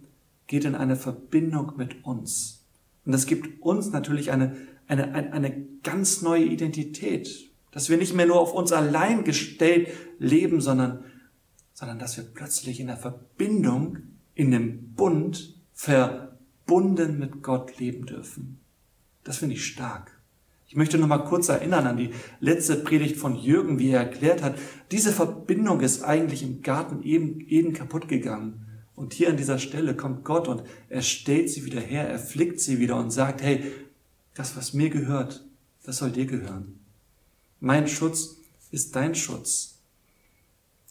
geht 0.48 0.64
in 0.64 0.76
eine 0.76 0.96
Verbindung 0.96 1.74
mit 1.76 2.06
uns. 2.06 2.64
Und 3.06 3.12
das 3.12 3.26
gibt 3.26 3.62
uns 3.62 3.92
natürlich 3.92 4.32
eine, 4.32 4.56
eine, 4.88 5.14
eine, 5.14 5.66
ganz 5.84 6.22
neue 6.22 6.46
Identität 6.46 7.52
dass 7.76 7.90
wir 7.90 7.98
nicht 7.98 8.16
mehr 8.16 8.26
nur 8.26 8.40
auf 8.40 8.54
uns 8.54 8.72
allein 8.72 9.26
gestellt 9.26 9.90
leben, 10.18 10.62
sondern, 10.62 11.04
sondern 11.74 12.00
dass 12.00 12.16
wir 12.16 12.24
plötzlich 12.24 12.80
in 12.80 12.88
der 12.88 12.96
Verbindung, 12.96 13.98
in 14.34 14.52
dem 14.52 14.94
Bund, 14.94 15.60
verbunden 16.66 17.20
mit 17.20 17.44
Gott 17.44 17.78
leben 17.78 18.06
dürfen. 18.06 18.60
Das 19.24 19.38
finde 19.38 19.56
ich 19.56 19.66
stark. 19.66 20.12
Ich 20.68 20.76
möchte 20.76 20.98
noch 20.98 21.08
mal 21.08 21.20
kurz 21.20 21.48
erinnern 21.48 21.86
an 21.86 21.98
die 21.98 22.10
letzte 22.40 22.76
Predigt 22.76 23.18
von 23.18 23.36
Jürgen, 23.36 23.78
wie 23.78 23.92
er 23.92 24.00
erklärt 24.00 24.42
hat, 24.42 24.58
diese 24.92 25.12
Verbindung 25.12 25.82
ist 25.82 26.04
eigentlich 26.04 26.42
im 26.42 26.64
Garten 26.64 27.04
eben, 27.04 27.40
eben 27.42 27.74
kaputt 27.74 28.08
gegangen. 28.08 28.66
Und 28.96 29.14
hier 29.14 29.30
an 29.30 29.38
dieser 29.38 29.60
Stelle 29.60 29.96
kommt 29.96 30.24
Gott 30.24 30.48
und 30.48 30.64
er 30.90 31.02
stellt 31.02 31.50
sie 31.50 31.66
wieder 31.66 31.82
her, 31.82 32.10
er 32.10 32.18
flickt 32.18 32.60
sie 32.60 32.80
wieder 32.80 32.98
und 32.98 33.12
sagt, 33.12 33.44
hey, 33.44 33.64
das, 34.34 34.58
was 34.58 34.74
mir 34.74 34.90
gehört, 34.90 35.46
das 35.84 35.98
soll 35.98 36.12
dir 36.12 36.26
gehören. 36.26 36.80
Mein 37.60 37.88
Schutz 37.88 38.38
ist 38.72 38.96
dein 38.96 39.14
Schutz. 39.14 39.78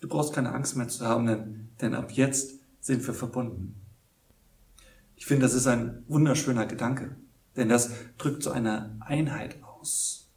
Du 0.01 0.09
brauchst 0.09 0.35
keine 0.35 0.53
Angst 0.53 0.77
mehr 0.77 0.89
zu 0.89 1.05
haben, 1.05 1.27
denn, 1.27 1.69
denn 1.81 1.95
ab 1.95 2.13
jetzt 2.13 2.55
sind 2.81 3.05
wir 3.07 3.15
verbunden. 3.15 3.75
Ich 5.17 5.27
finde, 5.27 5.43
das 5.43 5.55
ist 5.55 5.67
ein 5.67 6.03
wunderschöner 6.09 6.67
Gedanke, 6.67 7.17
denn 7.57 7.69
das 7.69 7.91
drückt 8.19 8.43
so 8.43 8.51
eine 8.51 8.97
Einheit 9.01 9.63
aus. 9.63 10.29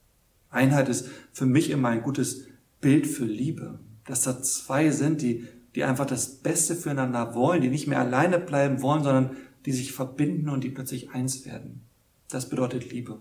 Einheit 0.50 0.90
ist 0.90 1.10
für 1.34 1.46
mich 1.46 1.70
immer 1.70 1.90
ein 1.90 2.04
gutes 2.04 2.46
Bild 2.80 3.08
für 3.08 3.26
Liebe, 3.26 3.80
dass 4.06 4.24
da 4.24 4.42
zwei 4.42 4.92
sind, 4.92 5.22
die, 5.22 5.48
die 5.76 5.84
einfach 5.84 6.06
das 6.06 6.38
Beste 6.38 6.76
füreinander 6.76 7.36
wollen, 7.36 7.62
die 7.62 7.70
nicht 7.70 7.88
mehr 7.88 8.00
alleine 8.00 8.40
bleiben 8.40 8.82
wollen, 8.82 9.04
sondern 9.04 9.36
die 9.66 9.74
sich 9.74 9.92
verbinden 9.92 10.50
und 10.50 10.64
die 10.64 10.70
plötzlich 10.70 11.12
eins 11.12 11.46
werden. 11.46 11.82
Das 12.30 12.50
bedeutet 12.50 12.92
Liebe. 12.92 13.20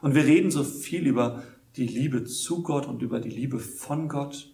Und 0.00 0.14
wir 0.14 0.24
reden 0.24 0.50
so 0.50 0.64
viel 0.64 1.06
über 1.06 1.42
die 1.76 1.86
Liebe 1.86 2.24
zu 2.24 2.62
Gott 2.62 2.86
und 2.86 3.02
über 3.02 3.20
die 3.20 3.30
Liebe 3.30 3.58
von 3.58 4.08
Gott. 4.08 4.52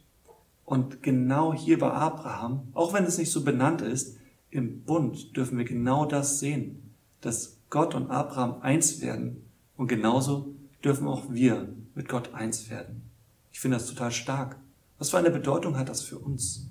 Und 0.65 1.03
genau 1.03 1.55
hier 1.55 1.79
bei 1.79 1.91
Abraham, 1.91 2.69
auch 2.75 2.93
wenn 2.93 3.05
es 3.05 3.19
nicht 3.19 3.31
so 3.31 3.45
benannt 3.45 3.83
ist, 3.83 4.17
im 4.57 4.83
Bund 4.83 5.37
dürfen 5.37 5.59
wir 5.59 5.67
genau 5.67 6.07
das 6.07 6.41
sehen, 6.41 6.95
dass 7.21 7.59
Gott 7.69 7.95
und 7.95 8.11
Abraham 8.11 8.63
eins 8.63 9.03
werden. 9.03 9.45
Und 9.77 9.89
genauso 9.89 10.55
dürfen 10.83 11.07
auch 11.07 11.31
wir 11.31 11.69
mit 11.95 12.09
Gott 12.09 12.33
eins 12.33 12.71
werden. 12.71 13.03
Ich 13.53 13.61
finde 13.61 13.77
das 13.77 13.87
total 13.87 14.11
stark. 14.11 14.57
Was 14.99 15.11
für 15.11 15.19
eine 15.19 15.31
Bedeutung 15.31 15.77
hat 15.77 15.91
das 15.91 16.03
für 16.03 16.19
uns? 16.19 16.71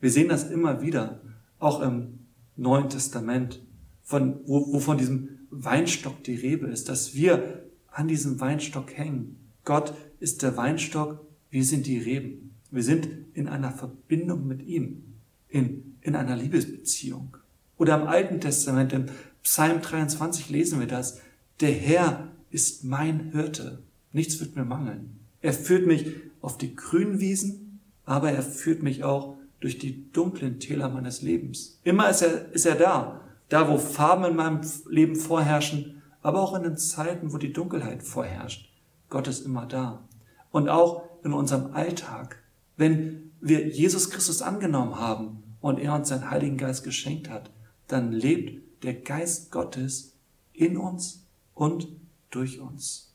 Wir 0.00 0.10
sehen 0.10 0.28
das 0.28 0.50
immer 0.50 0.82
wieder, 0.82 1.22
auch 1.58 1.80
im 1.80 2.18
Neuen 2.56 2.90
Testament, 2.90 3.62
von, 4.02 4.40
wo, 4.44 4.72
wo 4.74 4.78
von 4.78 4.98
diesem 4.98 5.30
Weinstock 5.50 6.22
die 6.24 6.34
Rebe 6.34 6.66
ist, 6.66 6.90
dass 6.90 7.14
wir 7.14 7.64
an 7.90 8.06
diesem 8.06 8.38
Weinstock 8.38 8.92
hängen. 8.96 9.38
Gott 9.64 9.94
ist 10.20 10.42
der 10.42 10.58
Weinstock, 10.58 11.24
wir 11.50 11.64
sind 11.64 11.86
die 11.86 11.98
Reben. 11.98 12.54
Wir 12.70 12.82
sind 12.82 13.08
in 13.32 13.48
einer 13.48 13.70
Verbindung 13.70 14.46
mit 14.46 14.62
ihm, 14.66 15.14
in, 15.48 15.95
in 16.06 16.14
einer 16.16 16.36
Liebesbeziehung. 16.36 17.36
Oder 17.78 18.00
im 18.00 18.06
Alten 18.06 18.40
Testament, 18.40 18.92
im 18.92 19.06
Psalm 19.42 19.82
23 19.82 20.48
lesen 20.48 20.80
wir 20.80 20.86
das. 20.86 21.20
Der 21.60 21.72
Herr 21.72 22.28
ist 22.50 22.84
mein 22.84 23.32
Hirte. 23.32 23.82
Nichts 24.12 24.40
wird 24.40 24.56
mir 24.56 24.64
mangeln. 24.64 25.18
Er 25.40 25.52
führt 25.52 25.86
mich 25.86 26.06
auf 26.40 26.58
die 26.58 26.74
grünen 26.74 27.20
Wiesen, 27.20 27.80
aber 28.04 28.30
er 28.30 28.42
führt 28.42 28.82
mich 28.82 29.04
auch 29.04 29.36
durch 29.60 29.78
die 29.78 30.10
dunklen 30.12 30.60
Täler 30.60 30.88
meines 30.88 31.22
Lebens. 31.22 31.80
Immer 31.82 32.08
ist 32.08 32.22
er, 32.22 32.52
ist 32.52 32.66
er 32.66 32.76
da. 32.76 33.20
Da, 33.48 33.68
wo 33.68 33.78
Farben 33.78 34.24
in 34.24 34.36
meinem 34.36 34.60
Leben 34.88 35.16
vorherrschen, 35.16 36.02
aber 36.22 36.40
auch 36.40 36.56
in 36.56 36.62
den 36.62 36.76
Zeiten, 36.76 37.32
wo 37.32 37.38
die 37.38 37.52
Dunkelheit 37.52 38.02
vorherrscht. 38.02 38.70
Gott 39.08 39.28
ist 39.28 39.46
immer 39.46 39.66
da. 39.66 40.04
Und 40.50 40.68
auch 40.68 41.04
in 41.22 41.32
unserem 41.32 41.74
Alltag, 41.74 42.42
wenn 42.76 43.30
wir 43.40 43.68
Jesus 43.68 44.10
Christus 44.10 44.42
angenommen 44.42 44.98
haben 44.98 45.42
und 45.60 45.78
er 45.78 45.94
uns 45.94 46.08
seinen 46.08 46.30
Heiligen 46.30 46.56
Geist 46.56 46.84
geschenkt 46.84 47.28
hat, 47.28 47.50
dann 47.88 48.12
lebt 48.12 48.84
der 48.84 48.94
Geist 48.94 49.50
Gottes 49.50 50.14
in 50.52 50.76
uns 50.76 51.26
und 51.54 51.88
durch 52.30 52.60
uns. 52.60 53.14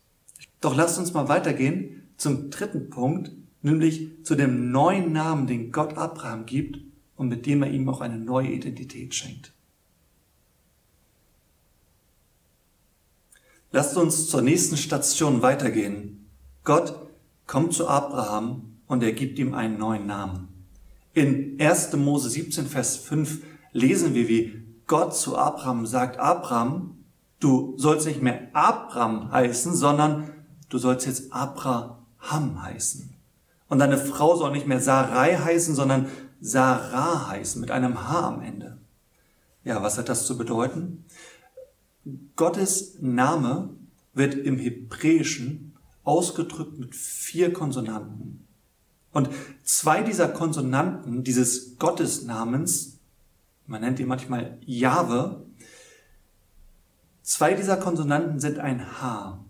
Doch 0.59 0.75
lasst 0.75 0.99
uns 0.99 1.13
mal 1.13 1.27
weitergehen 1.27 2.09
zum 2.17 2.49
dritten 2.49 2.89
Punkt, 2.89 3.31
nämlich 3.61 4.09
zu 4.23 4.35
dem 4.35 4.71
neuen 4.71 5.11
Namen, 5.11 5.47
den 5.47 5.71
Gott 5.71 5.97
Abraham 5.97 6.45
gibt 6.45 6.79
und 7.15 7.29
mit 7.29 7.45
dem 7.45 7.63
er 7.63 7.71
ihm 7.71 7.87
auch 7.89 8.01
eine 8.01 8.17
neue 8.17 8.51
Identität 8.51 9.13
schenkt. 9.13 9.53
Lasst 13.71 13.95
uns 13.95 14.27
zur 14.27 14.41
nächsten 14.41 14.75
Station 14.75 15.41
weitergehen. 15.41 16.29
Gott 16.63 16.95
kommt 17.47 17.73
zu 17.73 17.87
Abraham 17.87 18.77
und 18.87 19.01
er 19.01 19.13
gibt 19.13 19.39
ihm 19.39 19.53
einen 19.53 19.77
neuen 19.77 20.05
Namen. 20.07 20.50
In 21.13 21.59
1. 21.59 21.93
Mose 21.97 22.29
17, 22.29 22.67
Vers 22.67 22.95
5 22.95 23.43
lesen 23.73 24.13
wir, 24.13 24.29
wie 24.29 24.63
Gott 24.87 25.15
zu 25.15 25.37
Abraham 25.37 25.85
sagt, 25.85 26.17
Abraham, 26.19 27.03
du 27.39 27.73
sollst 27.77 28.07
nicht 28.07 28.21
mehr 28.21 28.49
Abraham 28.53 29.29
heißen, 29.31 29.75
sondern 29.75 30.31
du 30.69 30.77
sollst 30.77 31.05
jetzt 31.05 31.33
Abraham 31.33 32.61
heißen. 32.61 33.13
Und 33.67 33.79
deine 33.79 33.97
Frau 33.97 34.37
soll 34.37 34.51
nicht 34.51 34.67
mehr 34.67 34.79
Sarai 34.79 35.35
heißen, 35.37 35.75
sondern 35.75 36.07
Sarah 36.39 37.29
heißen, 37.29 37.59
mit 37.59 37.71
einem 37.71 38.07
H 38.07 38.27
am 38.27 38.41
Ende. 38.41 38.77
Ja, 39.63 39.83
was 39.83 39.97
hat 39.97 40.07
das 40.07 40.25
zu 40.25 40.37
bedeuten? 40.37 41.05
Gottes 42.35 42.97
Name 43.01 43.69
wird 44.13 44.33
im 44.33 44.57
Hebräischen 44.57 45.77
ausgedrückt 46.03 46.79
mit 46.79 46.95
vier 46.95 47.53
Konsonanten. 47.53 48.47
Und 49.11 49.29
zwei 49.63 50.03
dieser 50.03 50.29
Konsonanten 50.29 51.23
dieses 51.23 51.77
Gottesnamens, 51.77 52.99
man 53.67 53.81
nennt 53.81 53.99
ihn 53.99 54.07
manchmal 54.07 54.57
Jahwe, 54.65 55.45
zwei 57.21 57.53
dieser 57.53 57.77
Konsonanten 57.77 58.39
sind 58.39 58.59
ein 58.59 59.01
H. 59.01 59.43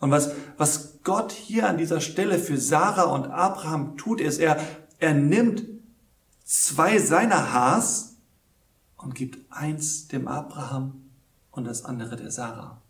Und 0.00 0.10
was, 0.10 0.32
was 0.56 1.00
Gott 1.02 1.32
hier 1.32 1.68
an 1.68 1.78
dieser 1.78 2.00
Stelle 2.00 2.38
für 2.38 2.58
Sarah 2.58 3.04
und 3.04 3.26
Abraham 3.26 3.96
tut, 3.96 4.20
ist, 4.20 4.38
er, 4.38 4.58
er 4.98 5.14
nimmt 5.14 5.64
zwei 6.44 6.98
seiner 6.98 7.52
Hs 7.52 8.16
und 8.96 9.14
gibt 9.14 9.50
eins 9.50 10.08
dem 10.08 10.28
Abraham 10.28 11.04
und 11.50 11.64
das 11.64 11.84
andere 11.84 12.16
der 12.16 12.30
Sarah. 12.30 12.80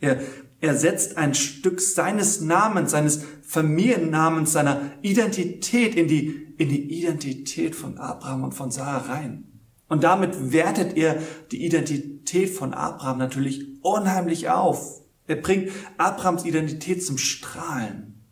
Er, 0.00 0.20
er 0.60 0.74
setzt 0.74 1.16
ein 1.16 1.34
Stück 1.34 1.80
seines 1.80 2.40
Namens, 2.40 2.90
seines 2.90 3.24
Familiennamens, 3.42 4.52
seiner 4.52 4.92
Identität 5.02 5.94
in 5.94 6.08
die, 6.08 6.54
in 6.56 6.68
die 6.68 6.98
Identität 6.98 7.76
von 7.76 7.98
Abraham 7.98 8.44
und 8.44 8.54
von 8.54 8.70
Sarah 8.70 9.12
rein. 9.12 9.44
Und 9.88 10.02
damit 10.02 10.52
wertet 10.52 10.96
er 10.96 11.22
die 11.52 11.64
Identität 11.64 12.50
von 12.50 12.74
Abraham 12.74 13.18
natürlich 13.18 13.66
unheimlich 13.82 14.48
auf. 14.48 15.02
Er 15.26 15.36
bringt 15.36 15.70
Abrahams 15.98 16.44
Identität 16.44 17.04
zum 17.04 17.18
Strahlen. 17.18 18.22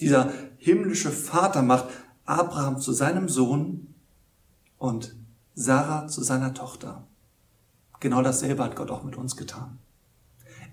Dieser 0.00 0.32
himmlische 0.58 1.10
Vater 1.10 1.62
macht 1.62 1.88
Abraham 2.24 2.78
zu 2.78 2.92
seinem 2.92 3.28
Sohn 3.28 3.94
und 4.78 5.16
Sarah 5.54 6.06
zu 6.06 6.22
seiner 6.22 6.54
Tochter. 6.54 7.06
Genau 8.00 8.22
dasselbe 8.22 8.64
hat 8.64 8.76
Gott 8.76 8.90
auch 8.90 9.04
mit 9.04 9.16
uns 9.16 9.36
getan. 9.36 9.78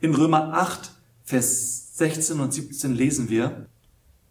In 0.01 0.15
Römer 0.15 0.53
8, 0.53 0.91
Vers 1.25 1.98
16 1.98 2.39
und 2.39 2.53
17 2.53 2.94
lesen 2.96 3.29
wir, 3.29 3.68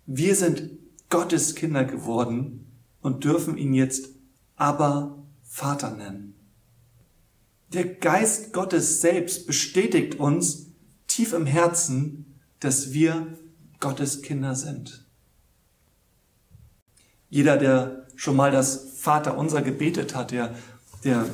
wir 0.06 0.34
sind 0.34 0.70
Gottes 1.10 1.54
Kinder 1.54 1.84
geworden 1.84 2.66
und 3.02 3.24
dürfen 3.24 3.58
ihn 3.58 3.74
jetzt 3.74 4.08
aber 4.56 5.18
Vater 5.42 5.90
nennen. 5.90 6.34
Der 7.74 7.84
Geist 7.84 8.54
Gottes 8.54 9.02
selbst 9.02 9.46
bestätigt 9.46 10.18
uns 10.18 10.68
tief 11.06 11.34
im 11.34 11.44
Herzen, 11.44 12.40
dass 12.60 12.94
wir 12.94 13.26
Gottes 13.78 14.22
Kinder 14.22 14.54
sind. 14.54 15.04
Jeder, 17.28 17.58
der 17.58 18.06
schon 18.16 18.36
mal 18.36 18.50
das 18.50 18.92
Vater 18.96 19.36
unser 19.36 19.60
gebetet 19.60 20.14
hat, 20.14 20.30
der, 20.30 20.54
der, 21.04 21.26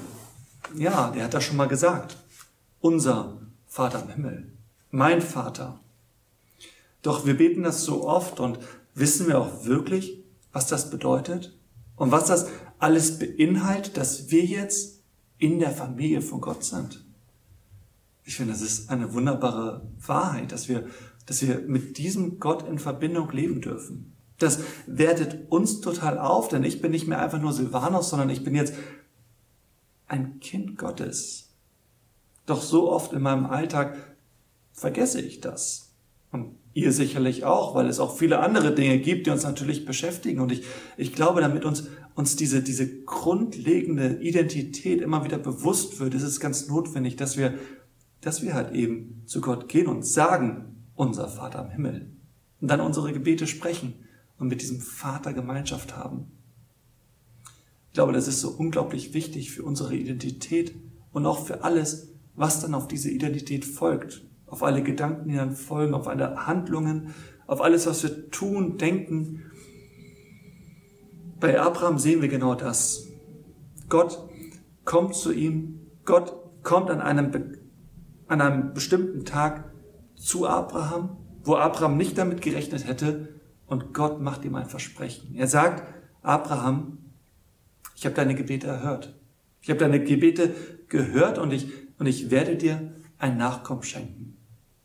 ja, 0.74 1.12
der 1.12 1.24
hat 1.24 1.34
das 1.34 1.44
schon 1.44 1.56
mal 1.56 1.68
gesagt. 1.68 2.16
Unser 2.80 3.43
Vater 3.74 4.04
im 4.04 4.08
Himmel. 4.10 4.52
Mein 4.92 5.20
Vater. 5.20 5.80
Doch 7.02 7.26
wir 7.26 7.36
beten 7.36 7.64
das 7.64 7.82
so 7.82 8.06
oft 8.06 8.38
und 8.38 8.60
wissen 8.94 9.26
wir 9.26 9.40
auch 9.40 9.64
wirklich, 9.64 10.22
was 10.52 10.68
das 10.68 10.90
bedeutet? 10.90 11.58
Und 11.96 12.12
was 12.12 12.26
das 12.26 12.46
alles 12.78 13.18
beinhaltet, 13.18 13.96
dass 13.96 14.30
wir 14.30 14.44
jetzt 14.44 15.02
in 15.38 15.58
der 15.58 15.72
Familie 15.72 16.22
von 16.22 16.40
Gott 16.40 16.62
sind. 16.62 17.04
Ich 18.22 18.36
finde, 18.36 18.52
das 18.52 18.62
ist 18.62 18.90
eine 18.90 19.12
wunderbare 19.12 19.84
Wahrheit, 20.06 20.52
dass 20.52 20.68
wir, 20.68 20.86
dass 21.26 21.42
wir 21.42 21.58
mit 21.66 21.98
diesem 21.98 22.38
Gott 22.38 22.68
in 22.68 22.78
Verbindung 22.78 23.28
leben 23.32 23.60
dürfen. 23.60 24.12
Das 24.38 24.60
wertet 24.86 25.50
uns 25.50 25.80
total 25.80 26.20
auf, 26.20 26.46
denn 26.46 26.62
ich 26.62 26.80
bin 26.80 26.92
nicht 26.92 27.08
mehr 27.08 27.20
einfach 27.20 27.40
nur 27.40 27.52
Silvanus, 27.52 28.10
sondern 28.10 28.30
ich 28.30 28.44
bin 28.44 28.54
jetzt 28.54 28.74
ein 30.06 30.38
Kind 30.38 30.78
Gottes. 30.78 31.43
Doch 32.46 32.62
so 32.62 32.90
oft 32.90 33.12
in 33.12 33.22
meinem 33.22 33.46
Alltag 33.46 33.96
vergesse 34.72 35.20
ich 35.20 35.40
das. 35.40 35.94
Und 36.30 36.56
ihr 36.74 36.92
sicherlich 36.92 37.44
auch, 37.44 37.74
weil 37.74 37.86
es 37.86 38.00
auch 38.00 38.16
viele 38.16 38.40
andere 38.40 38.74
Dinge 38.74 38.98
gibt, 38.98 39.26
die 39.26 39.30
uns 39.30 39.44
natürlich 39.44 39.84
beschäftigen. 39.84 40.40
Und 40.40 40.50
ich, 40.52 40.64
ich 40.96 41.14
glaube, 41.14 41.40
damit 41.40 41.64
uns, 41.64 41.84
uns 42.14 42.36
diese, 42.36 42.62
diese 42.62 43.02
grundlegende 43.04 44.20
Identität 44.20 45.00
immer 45.00 45.24
wieder 45.24 45.38
bewusst 45.38 46.00
wird, 46.00 46.14
ist 46.14 46.24
es 46.24 46.40
ganz 46.40 46.68
notwendig, 46.68 47.16
dass 47.16 47.36
wir, 47.36 47.54
dass 48.20 48.42
wir 48.42 48.54
halt 48.54 48.74
eben 48.74 49.22
zu 49.26 49.40
Gott 49.40 49.68
gehen 49.68 49.86
und 49.86 50.04
sagen, 50.04 50.88
unser 50.96 51.28
Vater 51.28 51.64
im 51.64 51.70
Himmel. 51.70 52.10
Und 52.60 52.68
dann 52.68 52.80
unsere 52.80 53.12
Gebete 53.12 53.46
sprechen 53.46 53.94
und 54.38 54.48
mit 54.48 54.60
diesem 54.60 54.80
Vater 54.80 55.32
Gemeinschaft 55.32 55.96
haben. 55.96 56.32
Ich 57.88 57.94
glaube, 57.94 58.12
das 58.12 58.26
ist 58.26 58.40
so 58.40 58.50
unglaublich 58.50 59.14
wichtig 59.14 59.52
für 59.52 59.62
unsere 59.62 59.94
Identität 59.94 60.74
und 61.12 61.26
auch 61.26 61.46
für 61.46 61.62
alles, 61.62 62.13
was 62.36 62.60
dann 62.60 62.74
auf 62.74 62.88
diese 62.88 63.10
Identität 63.10 63.64
folgt. 63.64 64.24
Auf 64.46 64.62
alle 64.62 64.82
Gedanken, 64.82 65.28
die 65.28 65.36
dann 65.36 65.52
folgen, 65.52 65.94
auf 65.94 66.06
alle 66.06 66.46
Handlungen, 66.46 67.14
auf 67.46 67.60
alles, 67.60 67.86
was 67.86 68.02
wir 68.02 68.30
tun, 68.30 68.78
denken. 68.78 69.42
Bei 71.40 71.60
Abraham 71.60 71.98
sehen 71.98 72.22
wir 72.22 72.28
genau 72.28 72.54
das. 72.54 73.08
Gott 73.88 74.28
kommt 74.84 75.14
zu 75.14 75.32
ihm, 75.32 75.80
Gott 76.04 76.34
kommt 76.62 76.90
an 76.90 77.00
einem, 77.00 77.56
an 78.28 78.40
einem 78.40 78.74
bestimmten 78.74 79.24
Tag 79.24 79.72
zu 80.14 80.46
Abraham, 80.46 81.16
wo 81.42 81.56
Abraham 81.56 81.96
nicht 81.96 82.16
damit 82.16 82.40
gerechnet 82.40 82.86
hätte, 82.86 83.28
und 83.66 83.94
Gott 83.94 84.20
macht 84.20 84.44
ihm 84.44 84.54
ein 84.54 84.66
Versprechen. 84.66 85.34
Er 85.34 85.46
sagt, 85.46 85.82
Abraham, 86.22 86.98
ich 87.96 88.04
habe 88.04 88.14
deine 88.14 88.34
Gebete 88.34 88.66
erhört. 88.66 89.18
Ich 89.60 89.70
habe 89.70 89.80
deine 89.80 90.02
Gebete 90.02 90.54
gehört 90.88 91.38
und 91.38 91.52
ich, 91.52 91.68
und 91.98 92.06
ich 92.06 92.30
werde 92.30 92.56
dir 92.56 92.92
ein 93.18 93.36
Nachkommen 93.36 93.82
schenken. 93.82 94.36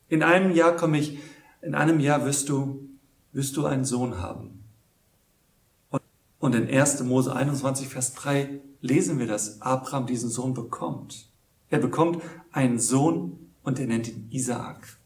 In 0.08 0.24
einem 0.24 0.52
Jahr 0.56 0.76
komme 0.76 0.98
ich, 1.00 1.20
in 1.62 1.76
einem 1.76 2.00
Jahr 2.00 2.26
wirst 2.26 2.50
du, 2.50 2.90
wirst 3.32 3.58
du 3.58 3.66
einen 3.66 3.86
Sohn 3.86 4.20
haben. 4.20 4.64
Und, 6.40 6.56
in 6.56 6.70
1. 6.70 7.04
Mose 7.04 7.36
21, 7.36 7.90
Vers 7.90 8.14
3 8.14 8.62
lesen 8.82 9.20
wir, 9.20 9.28
dass 9.28 9.62
Abraham 9.62 10.08
diesen 10.08 10.30
Sohn 10.30 10.54
bekommt. 10.54 11.30
Er 11.70 11.80
bekommt 11.80 12.24
einen 12.52 12.80
Sohn 12.80 13.52
und 13.62 13.80
er 13.80 13.88
nennt 13.88 14.08
ihn 14.08 14.28
Isaak. 14.32 15.00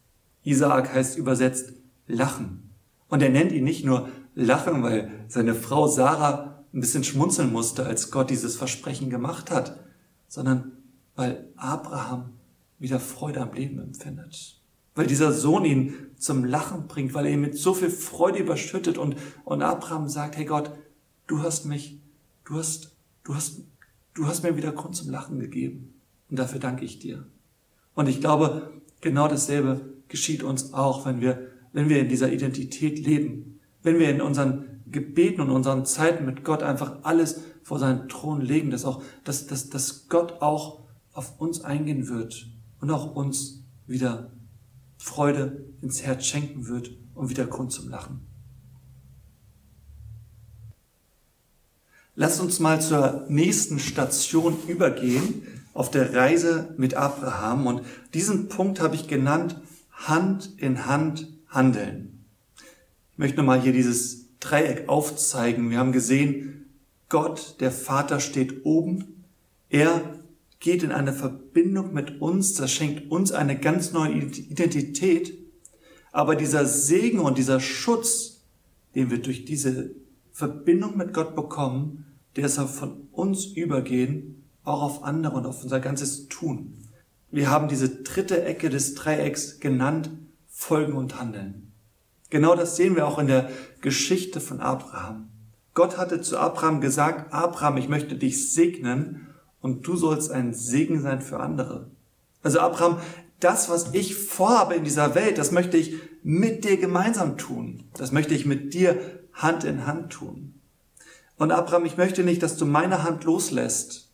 Isaak 0.43 0.93
heißt 0.93 1.17
übersetzt 1.17 1.73
Lachen. 2.07 2.69
Und 3.07 3.21
er 3.21 3.29
nennt 3.29 3.51
ihn 3.51 3.63
nicht 3.63 3.83
nur 3.83 4.09
Lachen, 4.35 4.83
weil 4.83 5.11
seine 5.27 5.55
Frau 5.55 5.87
Sarah 5.87 6.63
ein 6.73 6.79
bisschen 6.79 7.03
schmunzeln 7.03 7.51
musste, 7.51 7.85
als 7.85 8.11
Gott 8.11 8.29
dieses 8.29 8.55
Versprechen 8.55 9.09
gemacht 9.09 9.51
hat, 9.51 9.79
sondern 10.27 10.71
weil 11.15 11.47
Abraham 11.55 12.33
wieder 12.79 12.99
Freude 12.99 13.41
am 13.41 13.53
Leben 13.53 13.79
empfindet. 13.79 14.59
Weil 14.95 15.07
dieser 15.07 15.31
Sohn 15.31 15.65
ihn 15.65 15.93
zum 16.17 16.45
Lachen 16.45 16.87
bringt, 16.87 17.13
weil 17.13 17.25
er 17.25 17.31
ihn 17.31 17.41
mit 17.41 17.57
so 17.57 17.73
viel 17.73 17.89
Freude 17.89 18.39
überschüttet 18.39 18.97
und, 18.97 19.15
und 19.43 19.61
Abraham 19.61 20.07
sagt, 20.07 20.37
hey 20.37 20.45
Gott, 20.45 20.71
du 21.27 21.41
hast 21.41 21.65
mich, 21.65 21.99
du 22.45 22.55
hast, 22.55 22.95
du 23.23 23.35
hast, 23.35 23.61
du 24.13 24.27
hast 24.27 24.43
mir 24.43 24.55
wieder 24.55 24.71
Grund 24.71 24.95
zum 24.95 25.09
Lachen 25.09 25.39
gegeben. 25.39 25.93
Und 26.29 26.39
dafür 26.39 26.59
danke 26.59 26.85
ich 26.85 26.99
dir. 26.99 27.25
Und 27.95 28.07
ich 28.07 28.19
glaube, 28.19 28.71
genau 29.01 29.27
dasselbe 29.27 29.93
geschieht 30.07 30.43
uns 30.43 30.73
auch, 30.73 31.05
wenn 31.05 31.21
wir 31.21 31.53
wenn 31.73 31.89
wir 31.89 31.99
in 31.99 32.07
dieser 32.07 32.31
Identität 32.31 33.05
leben, 33.05 33.59
wenn 33.81 33.99
wir 33.99 34.09
in 34.09 34.21
unseren 34.21 34.81
Gebeten 34.89 35.41
und 35.41 35.49
unseren 35.49 35.85
Zeiten 35.85 36.25
mit 36.25 36.43
Gott 36.43 36.63
einfach 36.63 36.99
alles 37.01 37.41
vor 37.63 37.79
seinen 37.79 38.07
Thron 38.07 38.41
legen, 38.41 38.69
dass 38.69 38.85
auch, 38.85 39.01
dass, 39.23 39.47
dass, 39.47 39.69
dass 39.69 40.07
Gott 40.07 40.41
auch 40.41 40.82
auf 41.13 41.39
uns 41.39 41.61
eingehen 41.61 42.09
wird 42.09 42.47
und 42.79 42.91
auch 42.91 43.15
uns 43.15 43.63
wieder 43.87 44.31
Freude 44.97 45.65
ins 45.81 46.03
Herz 46.03 46.25
schenken 46.25 46.67
wird 46.67 46.91
und 47.13 47.29
wieder 47.29 47.45
Grund 47.45 47.71
zum 47.71 47.89
Lachen. 47.89 48.21
Lass 52.15 52.39
uns 52.39 52.59
mal 52.59 52.79
zur 52.79 53.25
nächsten 53.27 53.79
Station 53.79 54.55
übergehen 54.67 55.47
auf 55.73 55.89
der 55.89 56.13
Reise 56.13 56.73
mit 56.77 56.93
Abraham 56.93 57.65
und 57.65 57.81
diesen 58.13 58.49
Punkt 58.49 58.79
habe 58.79 58.95
ich 58.95 59.07
genannt 59.07 59.59
Hand 59.91 60.51
in 60.57 60.85
Hand 60.85 61.27
handeln. 61.47 62.25
Ich 63.11 63.17
möchte 63.17 63.37
nochmal 63.37 63.61
hier 63.61 63.73
dieses 63.73 64.37
Dreieck 64.39 64.89
aufzeigen. 64.89 65.69
Wir 65.69 65.79
haben 65.79 65.91
gesehen, 65.91 66.65
Gott, 67.09 67.57
der 67.59 67.71
Vater, 67.71 68.19
steht 68.19 68.65
oben. 68.65 69.23
Er 69.69 70.19
geht 70.63 70.81
in 70.81 70.93
eine 70.93 71.11
Verbindung 71.11 71.93
mit 71.93 72.21
uns. 72.21 72.53
Das 72.53 72.71
schenkt 72.71 73.11
uns 73.11 73.33
eine 73.33 73.59
ganz 73.59 73.91
neue 73.91 74.13
Identität. 74.13 75.37
Aber 76.13 76.37
dieser 76.37 76.65
Segen 76.65 77.19
und 77.19 77.37
dieser 77.37 77.59
Schutz, 77.59 78.45
den 78.95 79.11
wir 79.11 79.21
durch 79.21 79.43
diese 79.43 79.91
Verbindung 80.31 80.95
mit 80.95 81.13
Gott 81.13 81.35
bekommen, 81.35 82.05
der 82.37 82.47
soll 82.47 82.67
von 82.67 83.09
uns 83.11 83.45
übergehen, 83.45 84.45
auch 84.63 84.81
auf 84.81 85.03
andere 85.03 85.35
und 85.35 85.45
auf 85.45 85.63
unser 85.63 85.81
ganzes 85.81 86.29
Tun. 86.29 86.77
Wir 87.29 87.51
haben 87.51 87.67
diese 87.67 87.89
dritte 88.01 88.45
Ecke 88.45 88.69
des 88.69 88.95
Dreiecks 88.95 89.59
genannt, 89.59 90.11
folgen 90.47 90.93
und 90.93 91.19
handeln. 91.19 91.73
Genau 92.29 92.55
das 92.55 92.77
sehen 92.77 92.95
wir 92.95 93.05
auch 93.05 93.19
in 93.19 93.27
der 93.27 93.49
Geschichte 93.81 94.39
von 94.39 94.61
Abraham. 94.61 95.27
Gott 95.73 95.97
hatte 95.97 96.21
zu 96.21 96.37
Abraham 96.37 96.79
gesagt, 96.79 97.33
Abraham, 97.33 97.75
ich 97.75 97.89
möchte 97.89 98.15
dich 98.15 98.53
segnen 98.53 99.27
und 99.63 99.87
du 99.87 99.95
sollst 99.95 100.29
ein 100.29 100.53
Segen 100.53 101.01
sein 101.01 101.21
für 101.21 101.39
andere. 101.39 101.89
Also 102.43 102.59
Abraham, 102.59 102.99
das, 103.39 103.69
was 103.69 103.93
ich 103.93 104.13
vorhabe 104.15 104.75
in 104.75 104.83
dieser 104.83 105.15
Welt, 105.15 105.37
das 105.37 105.51
möchte 105.51 105.77
ich 105.77 105.95
mit 106.21 106.65
dir 106.65 106.77
gemeinsam 106.77 107.37
tun. 107.37 107.85
Das 107.93 108.11
möchte 108.11 108.35
ich 108.35 108.45
mit 108.45 108.73
dir 108.73 108.99
Hand 109.31 109.63
in 109.63 109.87
Hand 109.87 110.11
tun. 110.11 110.59
Und 111.37 111.51
Abraham, 111.51 111.85
ich 111.85 111.95
möchte 111.95 112.23
nicht, 112.23 112.43
dass 112.43 112.57
du 112.57 112.65
meine 112.65 113.03
Hand 113.03 113.23
loslässt. 113.23 114.09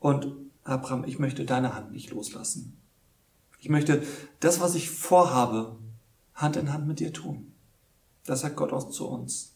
Und 0.00 0.34
Abraham, 0.64 1.04
ich 1.04 1.18
möchte 1.18 1.44
deine 1.44 1.74
Hand 1.74 1.92
nicht 1.92 2.10
loslassen. 2.10 2.78
Ich 3.58 3.68
möchte 3.68 4.02
das, 4.40 4.60
was 4.60 4.74
ich 4.74 4.90
vorhabe, 4.90 5.76
Hand 6.34 6.56
in 6.56 6.72
Hand 6.72 6.86
mit 6.88 7.00
dir 7.00 7.12
tun. 7.12 7.52
Das 8.24 8.40
sagt 8.40 8.56
Gott 8.56 8.72
auch 8.72 8.88
zu 8.88 9.06
uns. 9.06 9.52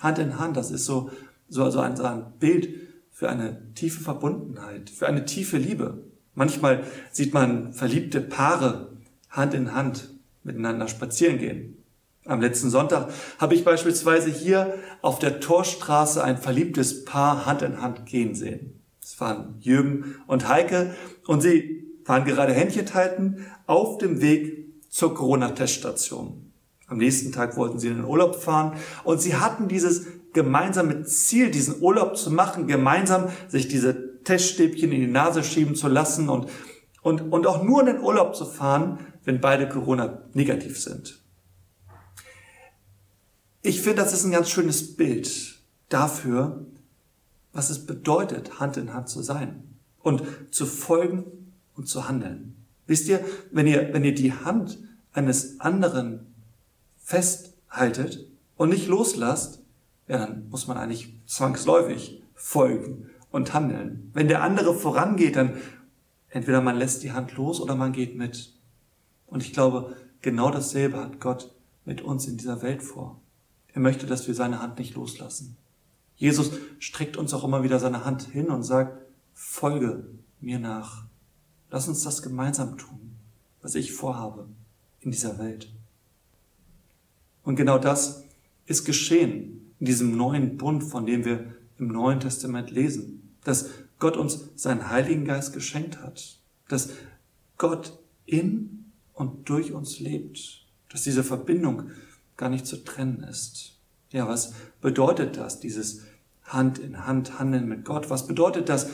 Hand 0.00 0.18
in 0.18 0.38
Hand, 0.38 0.58
das 0.58 0.70
ist 0.70 0.84
so, 0.84 1.10
so, 1.48 1.70
so 1.70 1.80
ein, 1.80 1.96
so 1.96 2.04
ein 2.04 2.32
Bild 2.38 2.85
für 3.16 3.30
eine 3.30 3.72
tiefe 3.72 4.02
Verbundenheit, 4.02 4.90
für 4.90 5.06
eine 5.06 5.24
tiefe 5.24 5.56
Liebe. 5.56 6.04
Manchmal 6.34 6.84
sieht 7.10 7.32
man 7.32 7.72
verliebte 7.72 8.20
Paare 8.20 8.92
Hand 9.30 9.54
in 9.54 9.74
Hand 9.74 10.10
miteinander 10.44 10.86
spazieren 10.86 11.38
gehen. 11.38 11.82
Am 12.26 12.42
letzten 12.42 12.68
Sonntag 12.68 13.08
habe 13.38 13.54
ich 13.54 13.64
beispielsweise 13.64 14.28
hier 14.28 14.74
auf 15.00 15.18
der 15.18 15.40
Torstraße 15.40 16.22
ein 16.22 16.36
verliebtes 16.36 17.06
Paar 17.06 17.46
Hand 17.46 17.62
in 17.62 17.80
Hand 17.80 18.04
gehen 18.04 18.34
sehen. 18.34 18.82
Es 19.02 19.18
waren 19.18 19.54
Jürgen 19.60 20.16
und 20.26 20.46
Heike 20.46 20.94
und 21.26 21.40
sie 21.40 21.86
waren 22.04 22.26
gerade 22.26 22.52
Händchen 22.52 22.92
halten 22.92 23.46
auf 23.66 23.96
dem 23.96 24.20
Weg 24.20 24.90
zur 24.90 25.14
Corona-Teststation. 25.14 26.52
Am 26.86 26.98
nächsten 26.98 27.32
Tag 27.32 27.56
wollten 27.56 27.78
sie 27.78 27.88
in 27.88 27.96
den 27.96 28.04
Urlaub 28.04 28.36
fahren 28.36 28.76
und 29.04 29.22
sie 29.22 29.36
hatten 29.36 29.68
dieses 29.68 30.06
gemeinsame 30.36 31.02
Ziel, 31.04 31.50
diesen 31.50 31.80
Urlaub 31.80 32.16
zu 32.16 32.30
machen, 32.30 32.68
gemeinsam 32.68 33.30
sich 33.48 33.68
diese 33.68 34.22
Teststäbchen 34.22 34.92
in 34.92 35.00
die 35.00 35.06
Nase 35.06 35.42
schieben 35.42 35.74
zu 35.74 35.88
lassen 35.88 36.28
und, 36.28 36.48
und, 37.00 37.32
und 37.32 37.46
auch 37.46 37.64
nur 37.64 37.80
in 37.80 37.86
den 37.86 38.00
Urlaub 38.00 38.36
zu 38.36 38.44
fahren, 38.44 38.98
wenn 39.24 39.40
beide 39.40 39.66
Corona 39.68 40.28
negativ 40.34 40.78
sind. 40.78 41.22
Ich 43.62 43.80
finde, 43.80 44.02
das 44.02 44.12
ist 44.12 44.24
ein 44.24 44.30
ganz 44.30 44.50
schönes 44.50 44.94
Bild 44.94 45.58
dafür, 45.88 46.66
was 47.52 47.70
es 47.70 47.86
bedeutet, 47.86 48.60
Hand 48.60 48.76
in 48.76 48.92
Hand 48.92 49.08
zu 49.08 49.22
sein 49.22 49.62
und 50.02 50.22
zu 50.50 50.66
folgen 50.66 51.24
und 51.74 51.88
zu 51.88 52.08
handeln. 52.08 52.66
Wisst 52.86 53.08
ihr, 53.08 53.24
wenn 53.50 53.66
ihr, 53.66 53.88
wenn 53.92 54.04
ihr 54.04 54.14
die 54.14 54.34
Hand 54.34 54.78
eines 55.12 55.60
anderen 55.60 56.34
festhaltet 56.98 58.28
und 58.56 58.68
nicht 58.68 58.86
loslasst, 58.86 59.62
ja, 60.08 60.18
dann 60.18 60.48
muss 60.50 60.66
man 60.66 60.76
eigentlich 60.76 61.14
zwangsläufig 61.26 62.22
folgen 62.34 63.10
und 63.30 63.54
handeln. 63.54 64.10
Wenn 64.12 64.28
der 64.28 64.42
andere 64.42 64.74
vorangeht, 64.74 65.36
dann 65.36 65.54
entweder 66.28 66.60
man 66.60 66.76
lässt 66.76 67.02
die 67.02 67.12
Hand 67.12 67.34
los 67.36 67.60
oder 67.60 67.74
man 67.74 67.92
geht 67.92 68.16
mit. 68.16 68.52
Und 69.26 69.42
ich 69.42 69.52
glaube, 69.52 69.96
genau 70.22 70.50
dasselbe 70.50 70.98
hat 70.98 71.20
Gott 71.20 71.52
mit 71.84 72.02
uns 72.02 72.26
in 72.26 72.36
dieser 72.36 72.62
Welt 72.62 72.82
vor. 72.82 73.20
Er 73.72 73.80
möchte, 73.80 74.06
dass 74.06 74.26
wir 74.26 74.34
seine 74.34 74.62
Hand 74.62 74.78
nicht 74.78 74.94
loslassen. 74.94 75.56
Jesus 76.16 76.52
streckt 76.78 77.16
uns 77.16 77.34
auch 77.34 77.44
immer 77.44 77.62
wieder 77.62 77.78
seine 77.78 78.04
Hand 78.04 78.22
hin 78.22 78.48
und 78.48 78.62
sagt, 78.62 78.98
folge 79.34 80.06
mir 80.40 80.58
nach. 80.58 81.04
Lass 81.70 81.88
uns 81.88 82.02
das 82.02 82.22
gemeinsam 82.22 82.78
tun, 82.78 83.16
was 83.60 83.74
ich 83.74 83.92
vorhabe 83.92 84.48
in 85.00 85.10
dieser 85.10 85.38
Welt. 85.38 85.70
Und 87.42 87.56
genau 87.56 87.78
das 87.78 88.24
ist 88.64 88.84
geschehen 88.84 89.65
in 89.78 89.86
diesem 89.86 90.16
neuen 90.16 90.56
Bund, 90.56 90.82
von 90.82 91.06
dem 91.06 91.24
wir 91.24 91.54
im 91.78 91.88
Neuen 91.88 92.20
Testament 92.20 92.70
lesen, 92.70 93.34
dass 93.44 93.70
Gott 93.98 94.16
uns 94.16 94.50
seinen 94.56 94.90
Heiligen 94.90 95.24
Geist 95.24 95.52
geschenkt 95.52 96.00
hat, 96.00 96.38
dass 96.68 96.90
Gott 97.58 97.98
in 98.24 98.86
und 99.14 99.48
durch 99.48 99.72
uns 99.72 100.00
lebt, 100.00 100.66
dass 100.90 101.02
diese 101.02 101.24
Verbindung 101.24 101.90
gar 102.36 102.50
nicht 102.50 102.66
zu 102.66 102.84
trennen 102.84 103.22
ist. 103.22 103.78
Ja, 104.10 104.28
was 104.28 104.52
bedeutet 104.80 105.36
das, 105.36 105.60
dieses 105.60 106.02
Hand 106.44 106.78
in 106.78 107.06
Hand 107.06 107.38
handeln 107.38 107.68
mit 107.68 107.84
Gott? 107.84 108.08
Was 108.10 108.26
bedeutet 108.26 108.68
das 108.68 108.88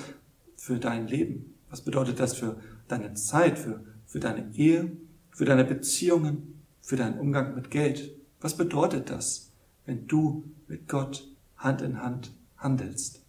für 0.57 0.79
dein 0.79 1.07
Leben? 1.07 1.55
Was 1.71 1.83
bedeutet 1.83 2.21
das 2.21 2.35
für 2.35 2.57
deine 2.89 3.15
Zeit, 3.15 3.59
für, 3.59 3.85
für 4.07 4.21
deine 4.21 4.55
Ehe, 4.55 4.93
für 5.31 5.45
deine 5.45 5.65
Beziehungen, 5.65 6.63
für 6.81 6.97
deinen 6.97 7.19
Umgang 7.19 7.55
mit 7.55 7.71
Geld? 7.71 8.13
Was 8.41 8.57
bedeutet 8.57 9.11
das, 9.11 9.52
wenn 9.87 10.07
du 10.07 10.45
mit 10.69 10.89
Gott 10.89 11.27
Hand 11.57 11.83
in 11.83 12.03
Hand 12.03 12.33
handelst. 12.57 13.21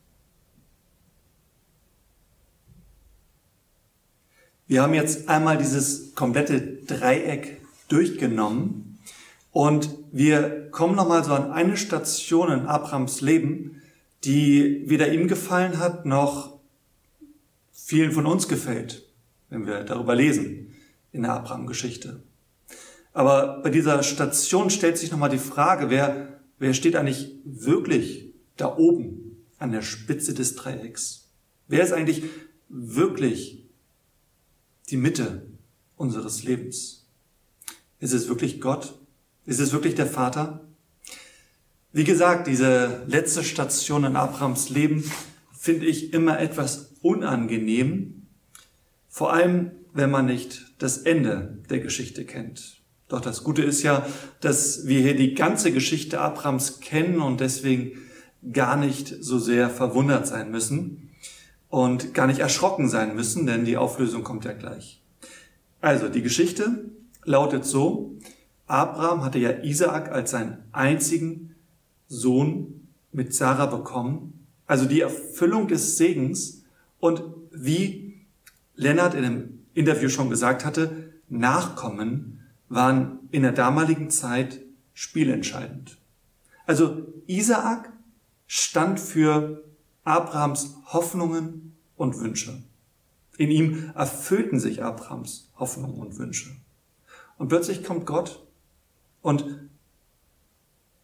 Wir 4.67 4.81
haben 4.81 4.93
jetzt 4.93 5.29
einmal 5.29 5.57
dieses 5.57 6.15
komplette 6.15 6.61
Dreieck 6.61 7.61
durchgenommen 7.89 8.97
und 9.51 9.89
wir 10.11 10.69
kommen 10.71 10.95
nochmal 10.95 11.23
so 11.23 11.33
an 11.33 11.51
eine 11.51 11.77
Station 11.77 12.51
in 12.51 12.65
Abrahams 12.65 13.21
Leben, 13.21 13.81
die 14.23 14.83
weder 14.87 15.11
ihm 15.11 15.27
gefallen 15.27 15.79
hat, 15.79 16.05
noch 16.05 16.57
vielen 17.71 18.11
von 18.11 18.25
uns 18.25 18.47
gefällt, 18.47 19.03
wenn 19.49 19.67
wir 19.67 19.83
darüber 19.83 20.15
lesen 20.15 20.73
in 21.11 21.23
der 21.23 21.33
Abraham-Geschichte. 21.33 22.23
Aber 23.11 23.61
bei 23.61 23.69
dieser 23.69 24.01
Station 24.01 24.69
stellt 24.69 24.97
sich 24.97 25.11
nochmal 25.11 25.29
die 25.29 25.37
Frage, 25.37 25.89
wer 25.89 26.32
Wer 26.59 26.73
steht 26.73 26.95
eigentlich 26.95 27.35
wirklich 27.43 28.33
da 28.57 28.77
oben 28.77 29.45
an 29.57 29.71
der 29.71 29.81
Spitze 29.81 30.33
des 30.33 30.55
Dreiecks? 30.55 31.29
Wer 31.67 31.83
ist 31.83 31.91
eigentlich 31.91 32.23
wirklich 32.69 33.65
die 34.89 34.97
Mitte 34.97 35.45
unseres 35.95 36.43
Lebens? 36.43 37.07
Ist 37.99 38.13
es 38.13 38.27
wirklich 38.27 38.59
Gott? 38.59 38.99
Ist 39.45 39.59
es 39.59 39.71
wirklich 39.71 39.95
der 39.95 40.07
Vater? 40.07 40.61
Wie 41.91 42.03
gesagt, 42.03 42.47
diese 42.47 43.03
letzte 43.07 43.43
Station 43.43 44.03
in 44.03 44.15
Abrahams 44.15 44.69
Leben 44.69 45.03
finde 45.51 45.85
ich 45.85 46.13
immer 46.13 46.39
etwas 46.39 46.93
unangenehm, 47.01 48.27
vor 49.07 49.31
allem 49.31 49.71
wenn 49.93 50.09
man 50.09 50.25
nicht 50.25 50.73
das 50.79 50.97
Ende 50.97 51.59
der 51.69 51.79
Geschichte 51.79 52.25
kennt. 52.25 52.81
Doch 53.13 53.21
das 53.21 53.43
Gute 53.43 53.61
ist 53.61 53.83
ja, 53.83 54.07
dass 54.41 54.87
wir 54.87 54.99
hier 54.99 55.15
die 55.15 55.35
ganze 55.35 55.71
Geschichte 55.71 56.19
Abrams 56.19 56.79
kennen 56.79 57.19
und 57.19 57.41
deswegen 57.41 57.91
gar 58.51 58.75
nicht 58.75 59.23
so 59.23 59.37
sehr 59.37 59.69
verwundert 59.69 60.25
sein 60.25 60.49
müssen 60.49 61.11
und 61.69 62.15
gar 62.15 62.25
nicht 62.25 62.39
erschrocken 62.39 62.89
sein 62.89 63.13
müssen, 63.15 63.45
denn 63.45 63.65
die 63.65 63.77
Auflösung 63.77 64.23
kommt 64.23 64.45
ja 64.45 64.53
gleich. 64.53 64.99
Also 65.79 66.09
die 66.09 66.23
Geschichte 66.23 66.85
lautet 67.23 67.65
so, 67.65 68.15
Abraham 68.65 69.23
hatte 69.23 69.37
ja 69.37 69.61
Isaak 69.61 70.11
als 70.11 70.31
seinen 70.31 70.63
einzigen 70.71 71.53
Sohn 72.07 72.87
mit 73.11 73.35
Sarah 73.35 73.67
bekommen, 73.67 74.47
also 74.65 74.85
die 74.85 75.01
Erfüllung 75.01 75.67
des 75.67 75.97
Segens 75.97 76.63
und 76.99 77.21
wie 77.51 78.25
Lennart 78.75 79.13
in 79.13 79.23
einem 79.23 79.59
Interview 79.75 80.09
schon 80.09 80.31
gesagt 80.31 80.65
hatte, 80.65 81.11
Nachkommen 81.29 82.42
waren 82.73 83.19
in 83.31 83.43
der 83.43 83.51
damaligen 83.51 84.09
Zeit 84.09 84.61
spielentscheidend. 84.93 85.97
Also 86.65 87.07
Isaak 87.27 87.91
stand 88.47 88.99
für 88.99 89.63
Abrahams 90.03 90.77
Hoffnungen 90.85 91.75
und 91.95 92.19
Wünsche. 92.19 92.63
In 93.37 93.49
ihm 93.49 93.91
erfüllten 93.95 94.59
sich 94.59 94.83
Abrahams 94.83 95.49
Hoffnungen 95.57 95.99
und 95.99 96.17
Wünsche. 96.17 96.51
Und 97.37 97.47
plötzlich 97.47 97.83
kommt 97.83 98.05
Gott 98.05 98.45
und 99.21 99.69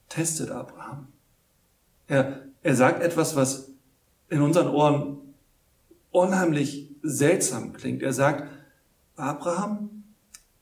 testet 0.09 0.51
Abraham. 0.51 1.07
Er, 2.07 2.45
er 2.61 2.75
sagt 2.75 3.01
etwas, 3.01 3.35
was 3.35 3.71
in 4.29 4.41
unseren 4.41 4.67
Ohren 4.67 5.17
unheimlich 6.11 6.89
seltsam 7.01 7.73
klingt. 7.73 8.01
Er 8.01 8.13
sagt, 8.13 8.49
Abraham, 9.15 9.98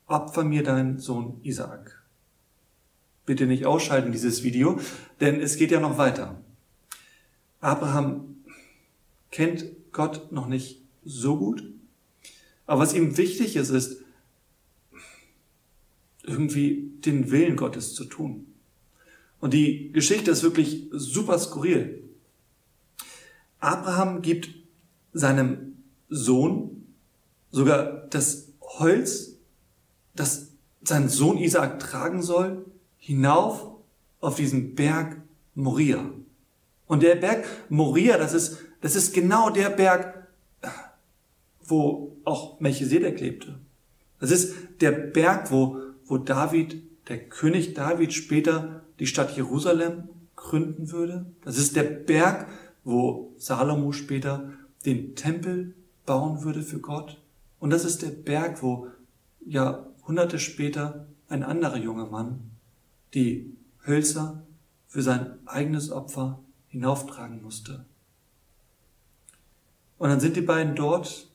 opfer 0.07 0.43
mir 0.43 0.63
deinen 0.63 0.99
Sohn 0.99 1.39
Isaak. 1.43 2.01
Bitte 3.25 3.45
nicht 3.45 3.65
ausschalten 3.65 4.11
dieses 4.11 4.43
Video, 4.43 4.79
denn 5.19 5.39
es 5.39 5.57
geht 5.57 5.71
ja 5.71 5.79
noch 5.79 5.97
weiter. 5.97 6.41
Abraham 7.59 8.37
kennt 9.31 9.65
Gott 9.91 10.31
noch 10.31 10.47
nicht 10.47 10.81
so 11.03 11.37
gut, 11.37 11.63
aber 12.65 12.81
was 12.81 12.93
ihm 12.93 13.17
wichtig 13.17 13.55
ist, 13.55 13.69
ist 13.69 14.01
irgendwie 16.23 16.91
den 17.05 17.31
Willen 17.31 17.55
Gottes 17.55 17.93
zu 17.93 18.05
tun. 18.05 18.45
Und 19.39 19.53
die 19.53 19.91
Geschichte 19.91 20.31
ist 20.31 20.43
wirklich 20.43 20.87
super 20.91 21.37
skurril. 21.39 22.03
Abraham 23.59 24.21
gibt 24.21 24.49
seinem 25.13 25.77
Sohn 26.09 26.85
sogar 27.51 28.07
das 28.09 28.49
Holz 28.61 29.36
das 30.17 30.49
sein 30.83 31.09
Sohn 31.09 31.37
Isaak 31.37 31.79
tragen 31.79 32.21
soll, 32.21 32.65
hinauf 32.97 33.67
auf 34.19 34.35
diesen 34.35 34.75
Berg 34.75 35.21
Moria. 35.55 36.09
Und 36.87 37.03
der 37.03 37.15
Berg 37.15 37.45
Moria, 37.69 38.17
das 38.17 38.33
ist, 38.33 38.57
das 38.81 38.95
ist 38.95 39.13
genau 39.13 39.49
der 39.49 39.69
Berg, 39.69 40.27
wo 41.63 42.15
auch 42.23 42.59
Melchisedek 42.59 43.19
lebte. 43.19 43.59
Das 44.19 44.31
ist 44.31 44.55
der 44.81 44.91
Berg, 44.91 45.51
wo, 45.51 45.79
wo 46.05 46.17
David 46.17 46.81
der 47.09 47.19
König 47.29 47.73
David 47.73 48.13
später 48.13 48.83
die 48.99 49.07
Stadt 49.07 49.35
Jerusalem 49.35 50.09
gründen 50.35 50.91
würde. 50.91 51.25
Das 51.43 51.57
ist 51.57 51.75
der 51.75 51.83
Berg, 51.83 52.47
wo 52.83 53.33
Salomo 53.37 53.91
später 53.91 54.53
den 54.85 55.15
Tempel 55.15 55.73
bauen 56.05 56.43
würde 56.43 56.61
für 56.61 56.79
Gott. 56.79 57.21
Und 57.59 57.71
das 57.71 57.85
ist 57.85 58.01
der 58.01 58.09
Berg, 58.09 58.61
wo 58.63 58.87
Jahrhunderte 60.07 60.39
später 60.39 61.05
ein 61.27 61.43
anderer 61.43 61.75
junger 61.75 62.05
Mann 62.05 62.51
die 63.13 63.57
Hölzer 63.85 64.41
für 64.87 65.01
sein 65.01 65.37
eigenes 65.45 65.91
Opfer 65.91 66.39
hinauftragen 66.69 67.41
musste. 67.41 67.83
Und 69.97 70.07
dann 70.07 70.21
sind 70.21 70.37
die 70.37 70.41
beiden 70.41 70.75
dort 70.77 71.27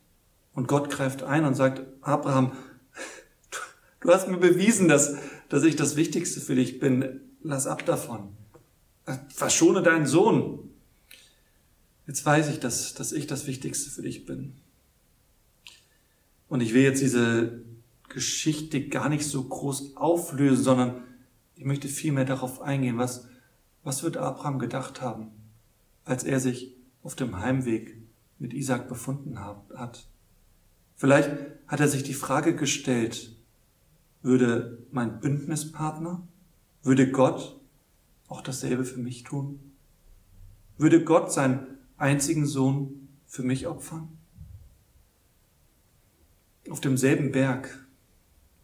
und 0.55 0.67
Gott 0.67 0.89
greift 0.89 1.21
ein 1.21 1.45
und 1.45 1.53
sagt, 1.53 1.83
Abraham, 2.01 2.53
du 3.99 4.09
hast 4.09 4.27
mir 4.27 4.37
bewiesen, 4.37 4.87
dass, 4.87 5.17
dass 5.49 5.61
ich 5.63 5.75
das 5.75 5.95
Wichtigste 5.95 6.41
für 6.41 6.55
dich 6.55 6.79
bin. 6.79 7.21
Lass 7.43 7.67
ab 7.67 7.85
davon. 7.85 8.29
Verschone 9.29 9.83
deinen 9.83 10.07
Sohn. 10.07 10.71
Jetzt 12.07 12.25
weiß 12.25 12.49
ich, 12.49 12.59
dass, 12.59 12.95
dass 12.95 13.11
ich 13.11 13.27
das 13.27 13.45
Wichtigste 13.45 13.91
für 13.91 14.01
dich 14.01 14.25
bin. 14.25 14.55
Und 16.49 16.61
ich 16.61 16.73
will 16.73 16.81
jetzt 16.81 17.01
diese 17.03 17.61
Geschichte 18.13 18.87
gar 18.87 19.09
nicht 19.09 19.25
so 19.25 19.43
groß 19.43 19.97
auflösen, 19.97 20.63
sondern 20.63 21.03
ich 21.55 21.65
möchte 21.65 21.87
vielmehr 21.87 22.25
darauf 22.25 22.61
eingehen, 22.61 22.97
was, 22.97 23.27
was 23.83 24.03
wird 24.03 24.17
Abraham 24.17 24.59
gedacht 24.59 25.01
haben, 25.01 25.31
als 26.05 26.23
er 26.23 26.39
sich 26.39 26.75
auf 27.03 27.15
dem 27.15 27.39
Heimweg 27.39 27.97
mit 28.39 28.53
Isaac 28.53 28.87
befunden 28.87 29.39
hat. 29.39 30.07
Vielleicht 30.95 31.31
hat 31.67 31.79
er 31.79 31.87
sich 31.87 32.03
die 32.03 32.13
Frage 32.13 32.55
gestellt, 32.55 33.35
würde 34.21 34.85
mein 34.91 35.19
Bündnispartner, 35.19 36.25
würde 36.81 37.11
Gott 37.11 37.59
auch 38.27 38.41
dasselbe 38.41 38.85
für 38.85 38.99
mich 38.99 39.23
tun? 39.23 39.59
Würde 40.77 41.03
Gott 41.03 41.31
seinen 41.31 41.77
einzigen 41.97 42.45
Sohn 42.45 43.09
für 43.25 43.43
mich 43.43 43.67
opfern? 43.67 44.17
Auf 46.69 46.81
demselben 46.81 47.31
Berg, 47.31 47.82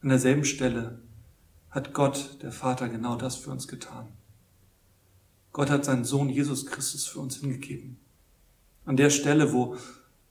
an 0.02 0.10
derselben 0.10 0.46
Stelle 0.46 1.00
hat 1.70 1.94
Gott, 1.94 2.42
der 2.42 2.52
Vater, 2.52 2.90
genau 2.90 3.16
das 3.16 3.36
für 3.36 3.52
uns 3.52 3.68
getan. 3.68 4.08
Gott 5.52 5.70
hat 5.70 5.86
seinen 5.86 6.06
Sohn 6.06 6.30
Jesus 6.30 6.66
Christus 6.66 7.06
für 7.06 7.20
uns 7.20 7.38
hingegeben. 7.38 7.98
An 8.86 8.98
der 8.98 9.10
Stelle, 9.10 9.54
wo, 9.54 9.78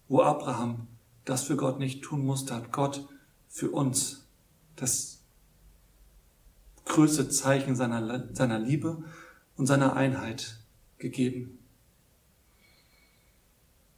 wo 0.09 0.22
Abraham 0.22 0.87
das 1.24 1.42
für 1.44 1.57
Gott 1.57 1.78
nicht 1.78 2.02
tun 2.02 2.24
musste, 2.24 2.54
hat 2.54 2.72
Gott 2.72 3.07
für 3.48 3.70
uns 3.70 4.24
das 4.76 5.20
größte 6.87 7.28
Zeichen 7.28 7.76
seiner, 7.76 8.35
seiner 8.35 8.59
Liebe 8.59 9.04
und 9.57 9.66
seiner 9.66 9.94
Einheit 9.94 10.59
gegeben. 10.98 11.59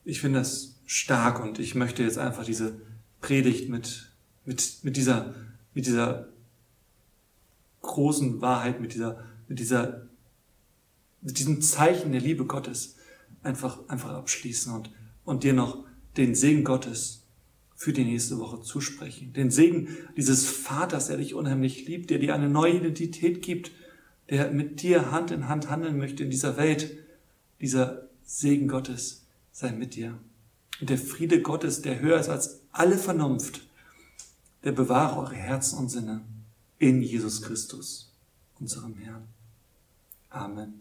Ich 0.04 0.20
finde 0.20 0.40
das 0.40 0.80
stark 0.87 1.40
und 1.40 1.59
ich 1.59 1.74
möchte 1.74 2.02
jetzt 2.02 2.18
einfach 2.18 2.44
diese 2.44 2.80
Predigt 3.20 3.68
mit, 3.68 4.11
mit, 4.44 4.80
mit 4.83 4.96
dieser, 4.96 5.35
mit 5.74 5.87
dieser 5.87 6.28
großen 7.83 8.40
Wahrheit, 8.40 8.80
mit 8.80 8.94
dieser, 8.94 9.24
mit 9.48 9.59
dieser, 9.59 10.06
mit 11.20 11.38
diesem 11.38 11.62
Zeichen 11.62 12.12
der 12.12 12.20
Liebe 12.20 12.46
Gottes 12.46 12.96
einfach, 13.42 13.78
einfach 13.88 14.11
abschließen 14.11 14.72
und, 14.74 14.90
und 15.24 15.44
dir 15.44 15.52
noch 15.52 15.85
den 16.16 16.35
Segen 16.35 16.64
Gottes 16.64 17.22
für 17.74 17.92
die 17.92 18.04
nächste 18.04 18.38
Woche 18.38 18.61
zusprechen. 18.61 19.33
Den 19.33 19.50
Segen 19.50 19.88
dieses 20.16 20.46
Vaters, 20.46 21.06
der 21.06 21.16
dich 21.16 21.35
unheimlich 21.35 21.87
liebt, 21.87 22.11
der 22.11 22.18
dir 22.18 22.35
eine 22.35 22.50
neue 22.50 22.76
Identität 22.76 23.40
gibt, 23.42 23.70
der 24.28 24.50
mit 24.50 24.83
dir 24.83 25.11
Hand 25.11 25.30
in 25.30 25.48
Hand 25.48 25.70
handeln 25.70 25.96
möchte 25.96 26.22
in 26.22 26.30
dieser 26.30 26.56
Welt. 26.56 26.98
Dieser 27.61 28.09
Segen 28.22 28.68
Gottes 28.68 29.26
sei 29.50 29.72
mit 29.72 29.94
dir. 29.94 30.18
Und 30.80 30.90
der 30.90 30.98
Friede 30.98 31.42
Gottes, 31.42 31.83
der 31.83 32.00
höher 32.00 32.20
ist 32.20 32.28
als 32.28 32.61
alle 32.70 32.98
Vernunft, 32.98 33.62
bewahre 34.62 35.20
eure 35.20 35.35
Herzen 35.35 35.79
und 35.79 35.88
Sinne 35.88 36.23
in 36.79 37.03
Jesus 37.03 37.42
Christus, 37.42 38.12
unserem 38.59 38.94
Herrn. 38.96 39.25
Amen. 40.29 40.81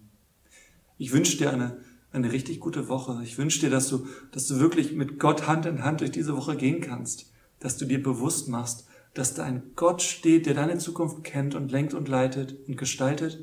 Ich 0.98 1.12
wünsche 1.14 1.38
dir 1.38 1.52
eine, 1.52 1.80
eine 2.12 2.32
richtig 2.32 2.60
gute 2.60 2.90
Woche. 2.90 3.22
Ich 3.24 3.38
wünsche 3.38 3.62
dir, 3.62 3.70
dass 3.70 3.88
du, 3.88 4.08
dass 4.32 4.48
du 4.48 4.60
wirklich 4.60 4.92
mit 4.94 5.20
Gott 5.20 5.48
Hand 5.48 5.66
in 5.66 5.84
Hand 5.84 6.02
durch 6.02 6.12
diese 6.12 6.36
Woche 6.36 6.58
gehen 6.58 6.82
kannst, 6.82 7.32
dass 7.60 7.78
du 7.78 7.86
dir 7.86 8.04
bewusst 8.04 8.50
machst, 8.50 8.86
dass 9.14 9.34
da 9.34 9.44
ein 9.44 9.72
Gott 9.76 10.02
steht, 10.02 10.46
der 10.46 10.54
deine 10.54 10.78
Zukunft 10.78 11.24
kennt 11.24 11.56
und 11.56 11.72
lenkt 11.72 11.94
und 11.94 12.08
leitet 12.08 12.68
und 12.68 12.78
gestaltet 12.78 13.40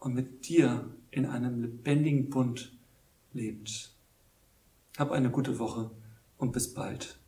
und 0.00 0.14
mit 0.14 0.48
dir 0.48 0.90
in 1.10 1.26
einem 1.26 1.60
lebendigen 1.60 2.30
Bund 2.30 2.72
lebt. 3.32 3.92
Hab 4.98 5.12
eine 5.12 5.30
gute 5.30 5.58
Woche 5.58 5.90
und 6.36 6.52
bis 6.52 6.74
bald. 6.74 7.19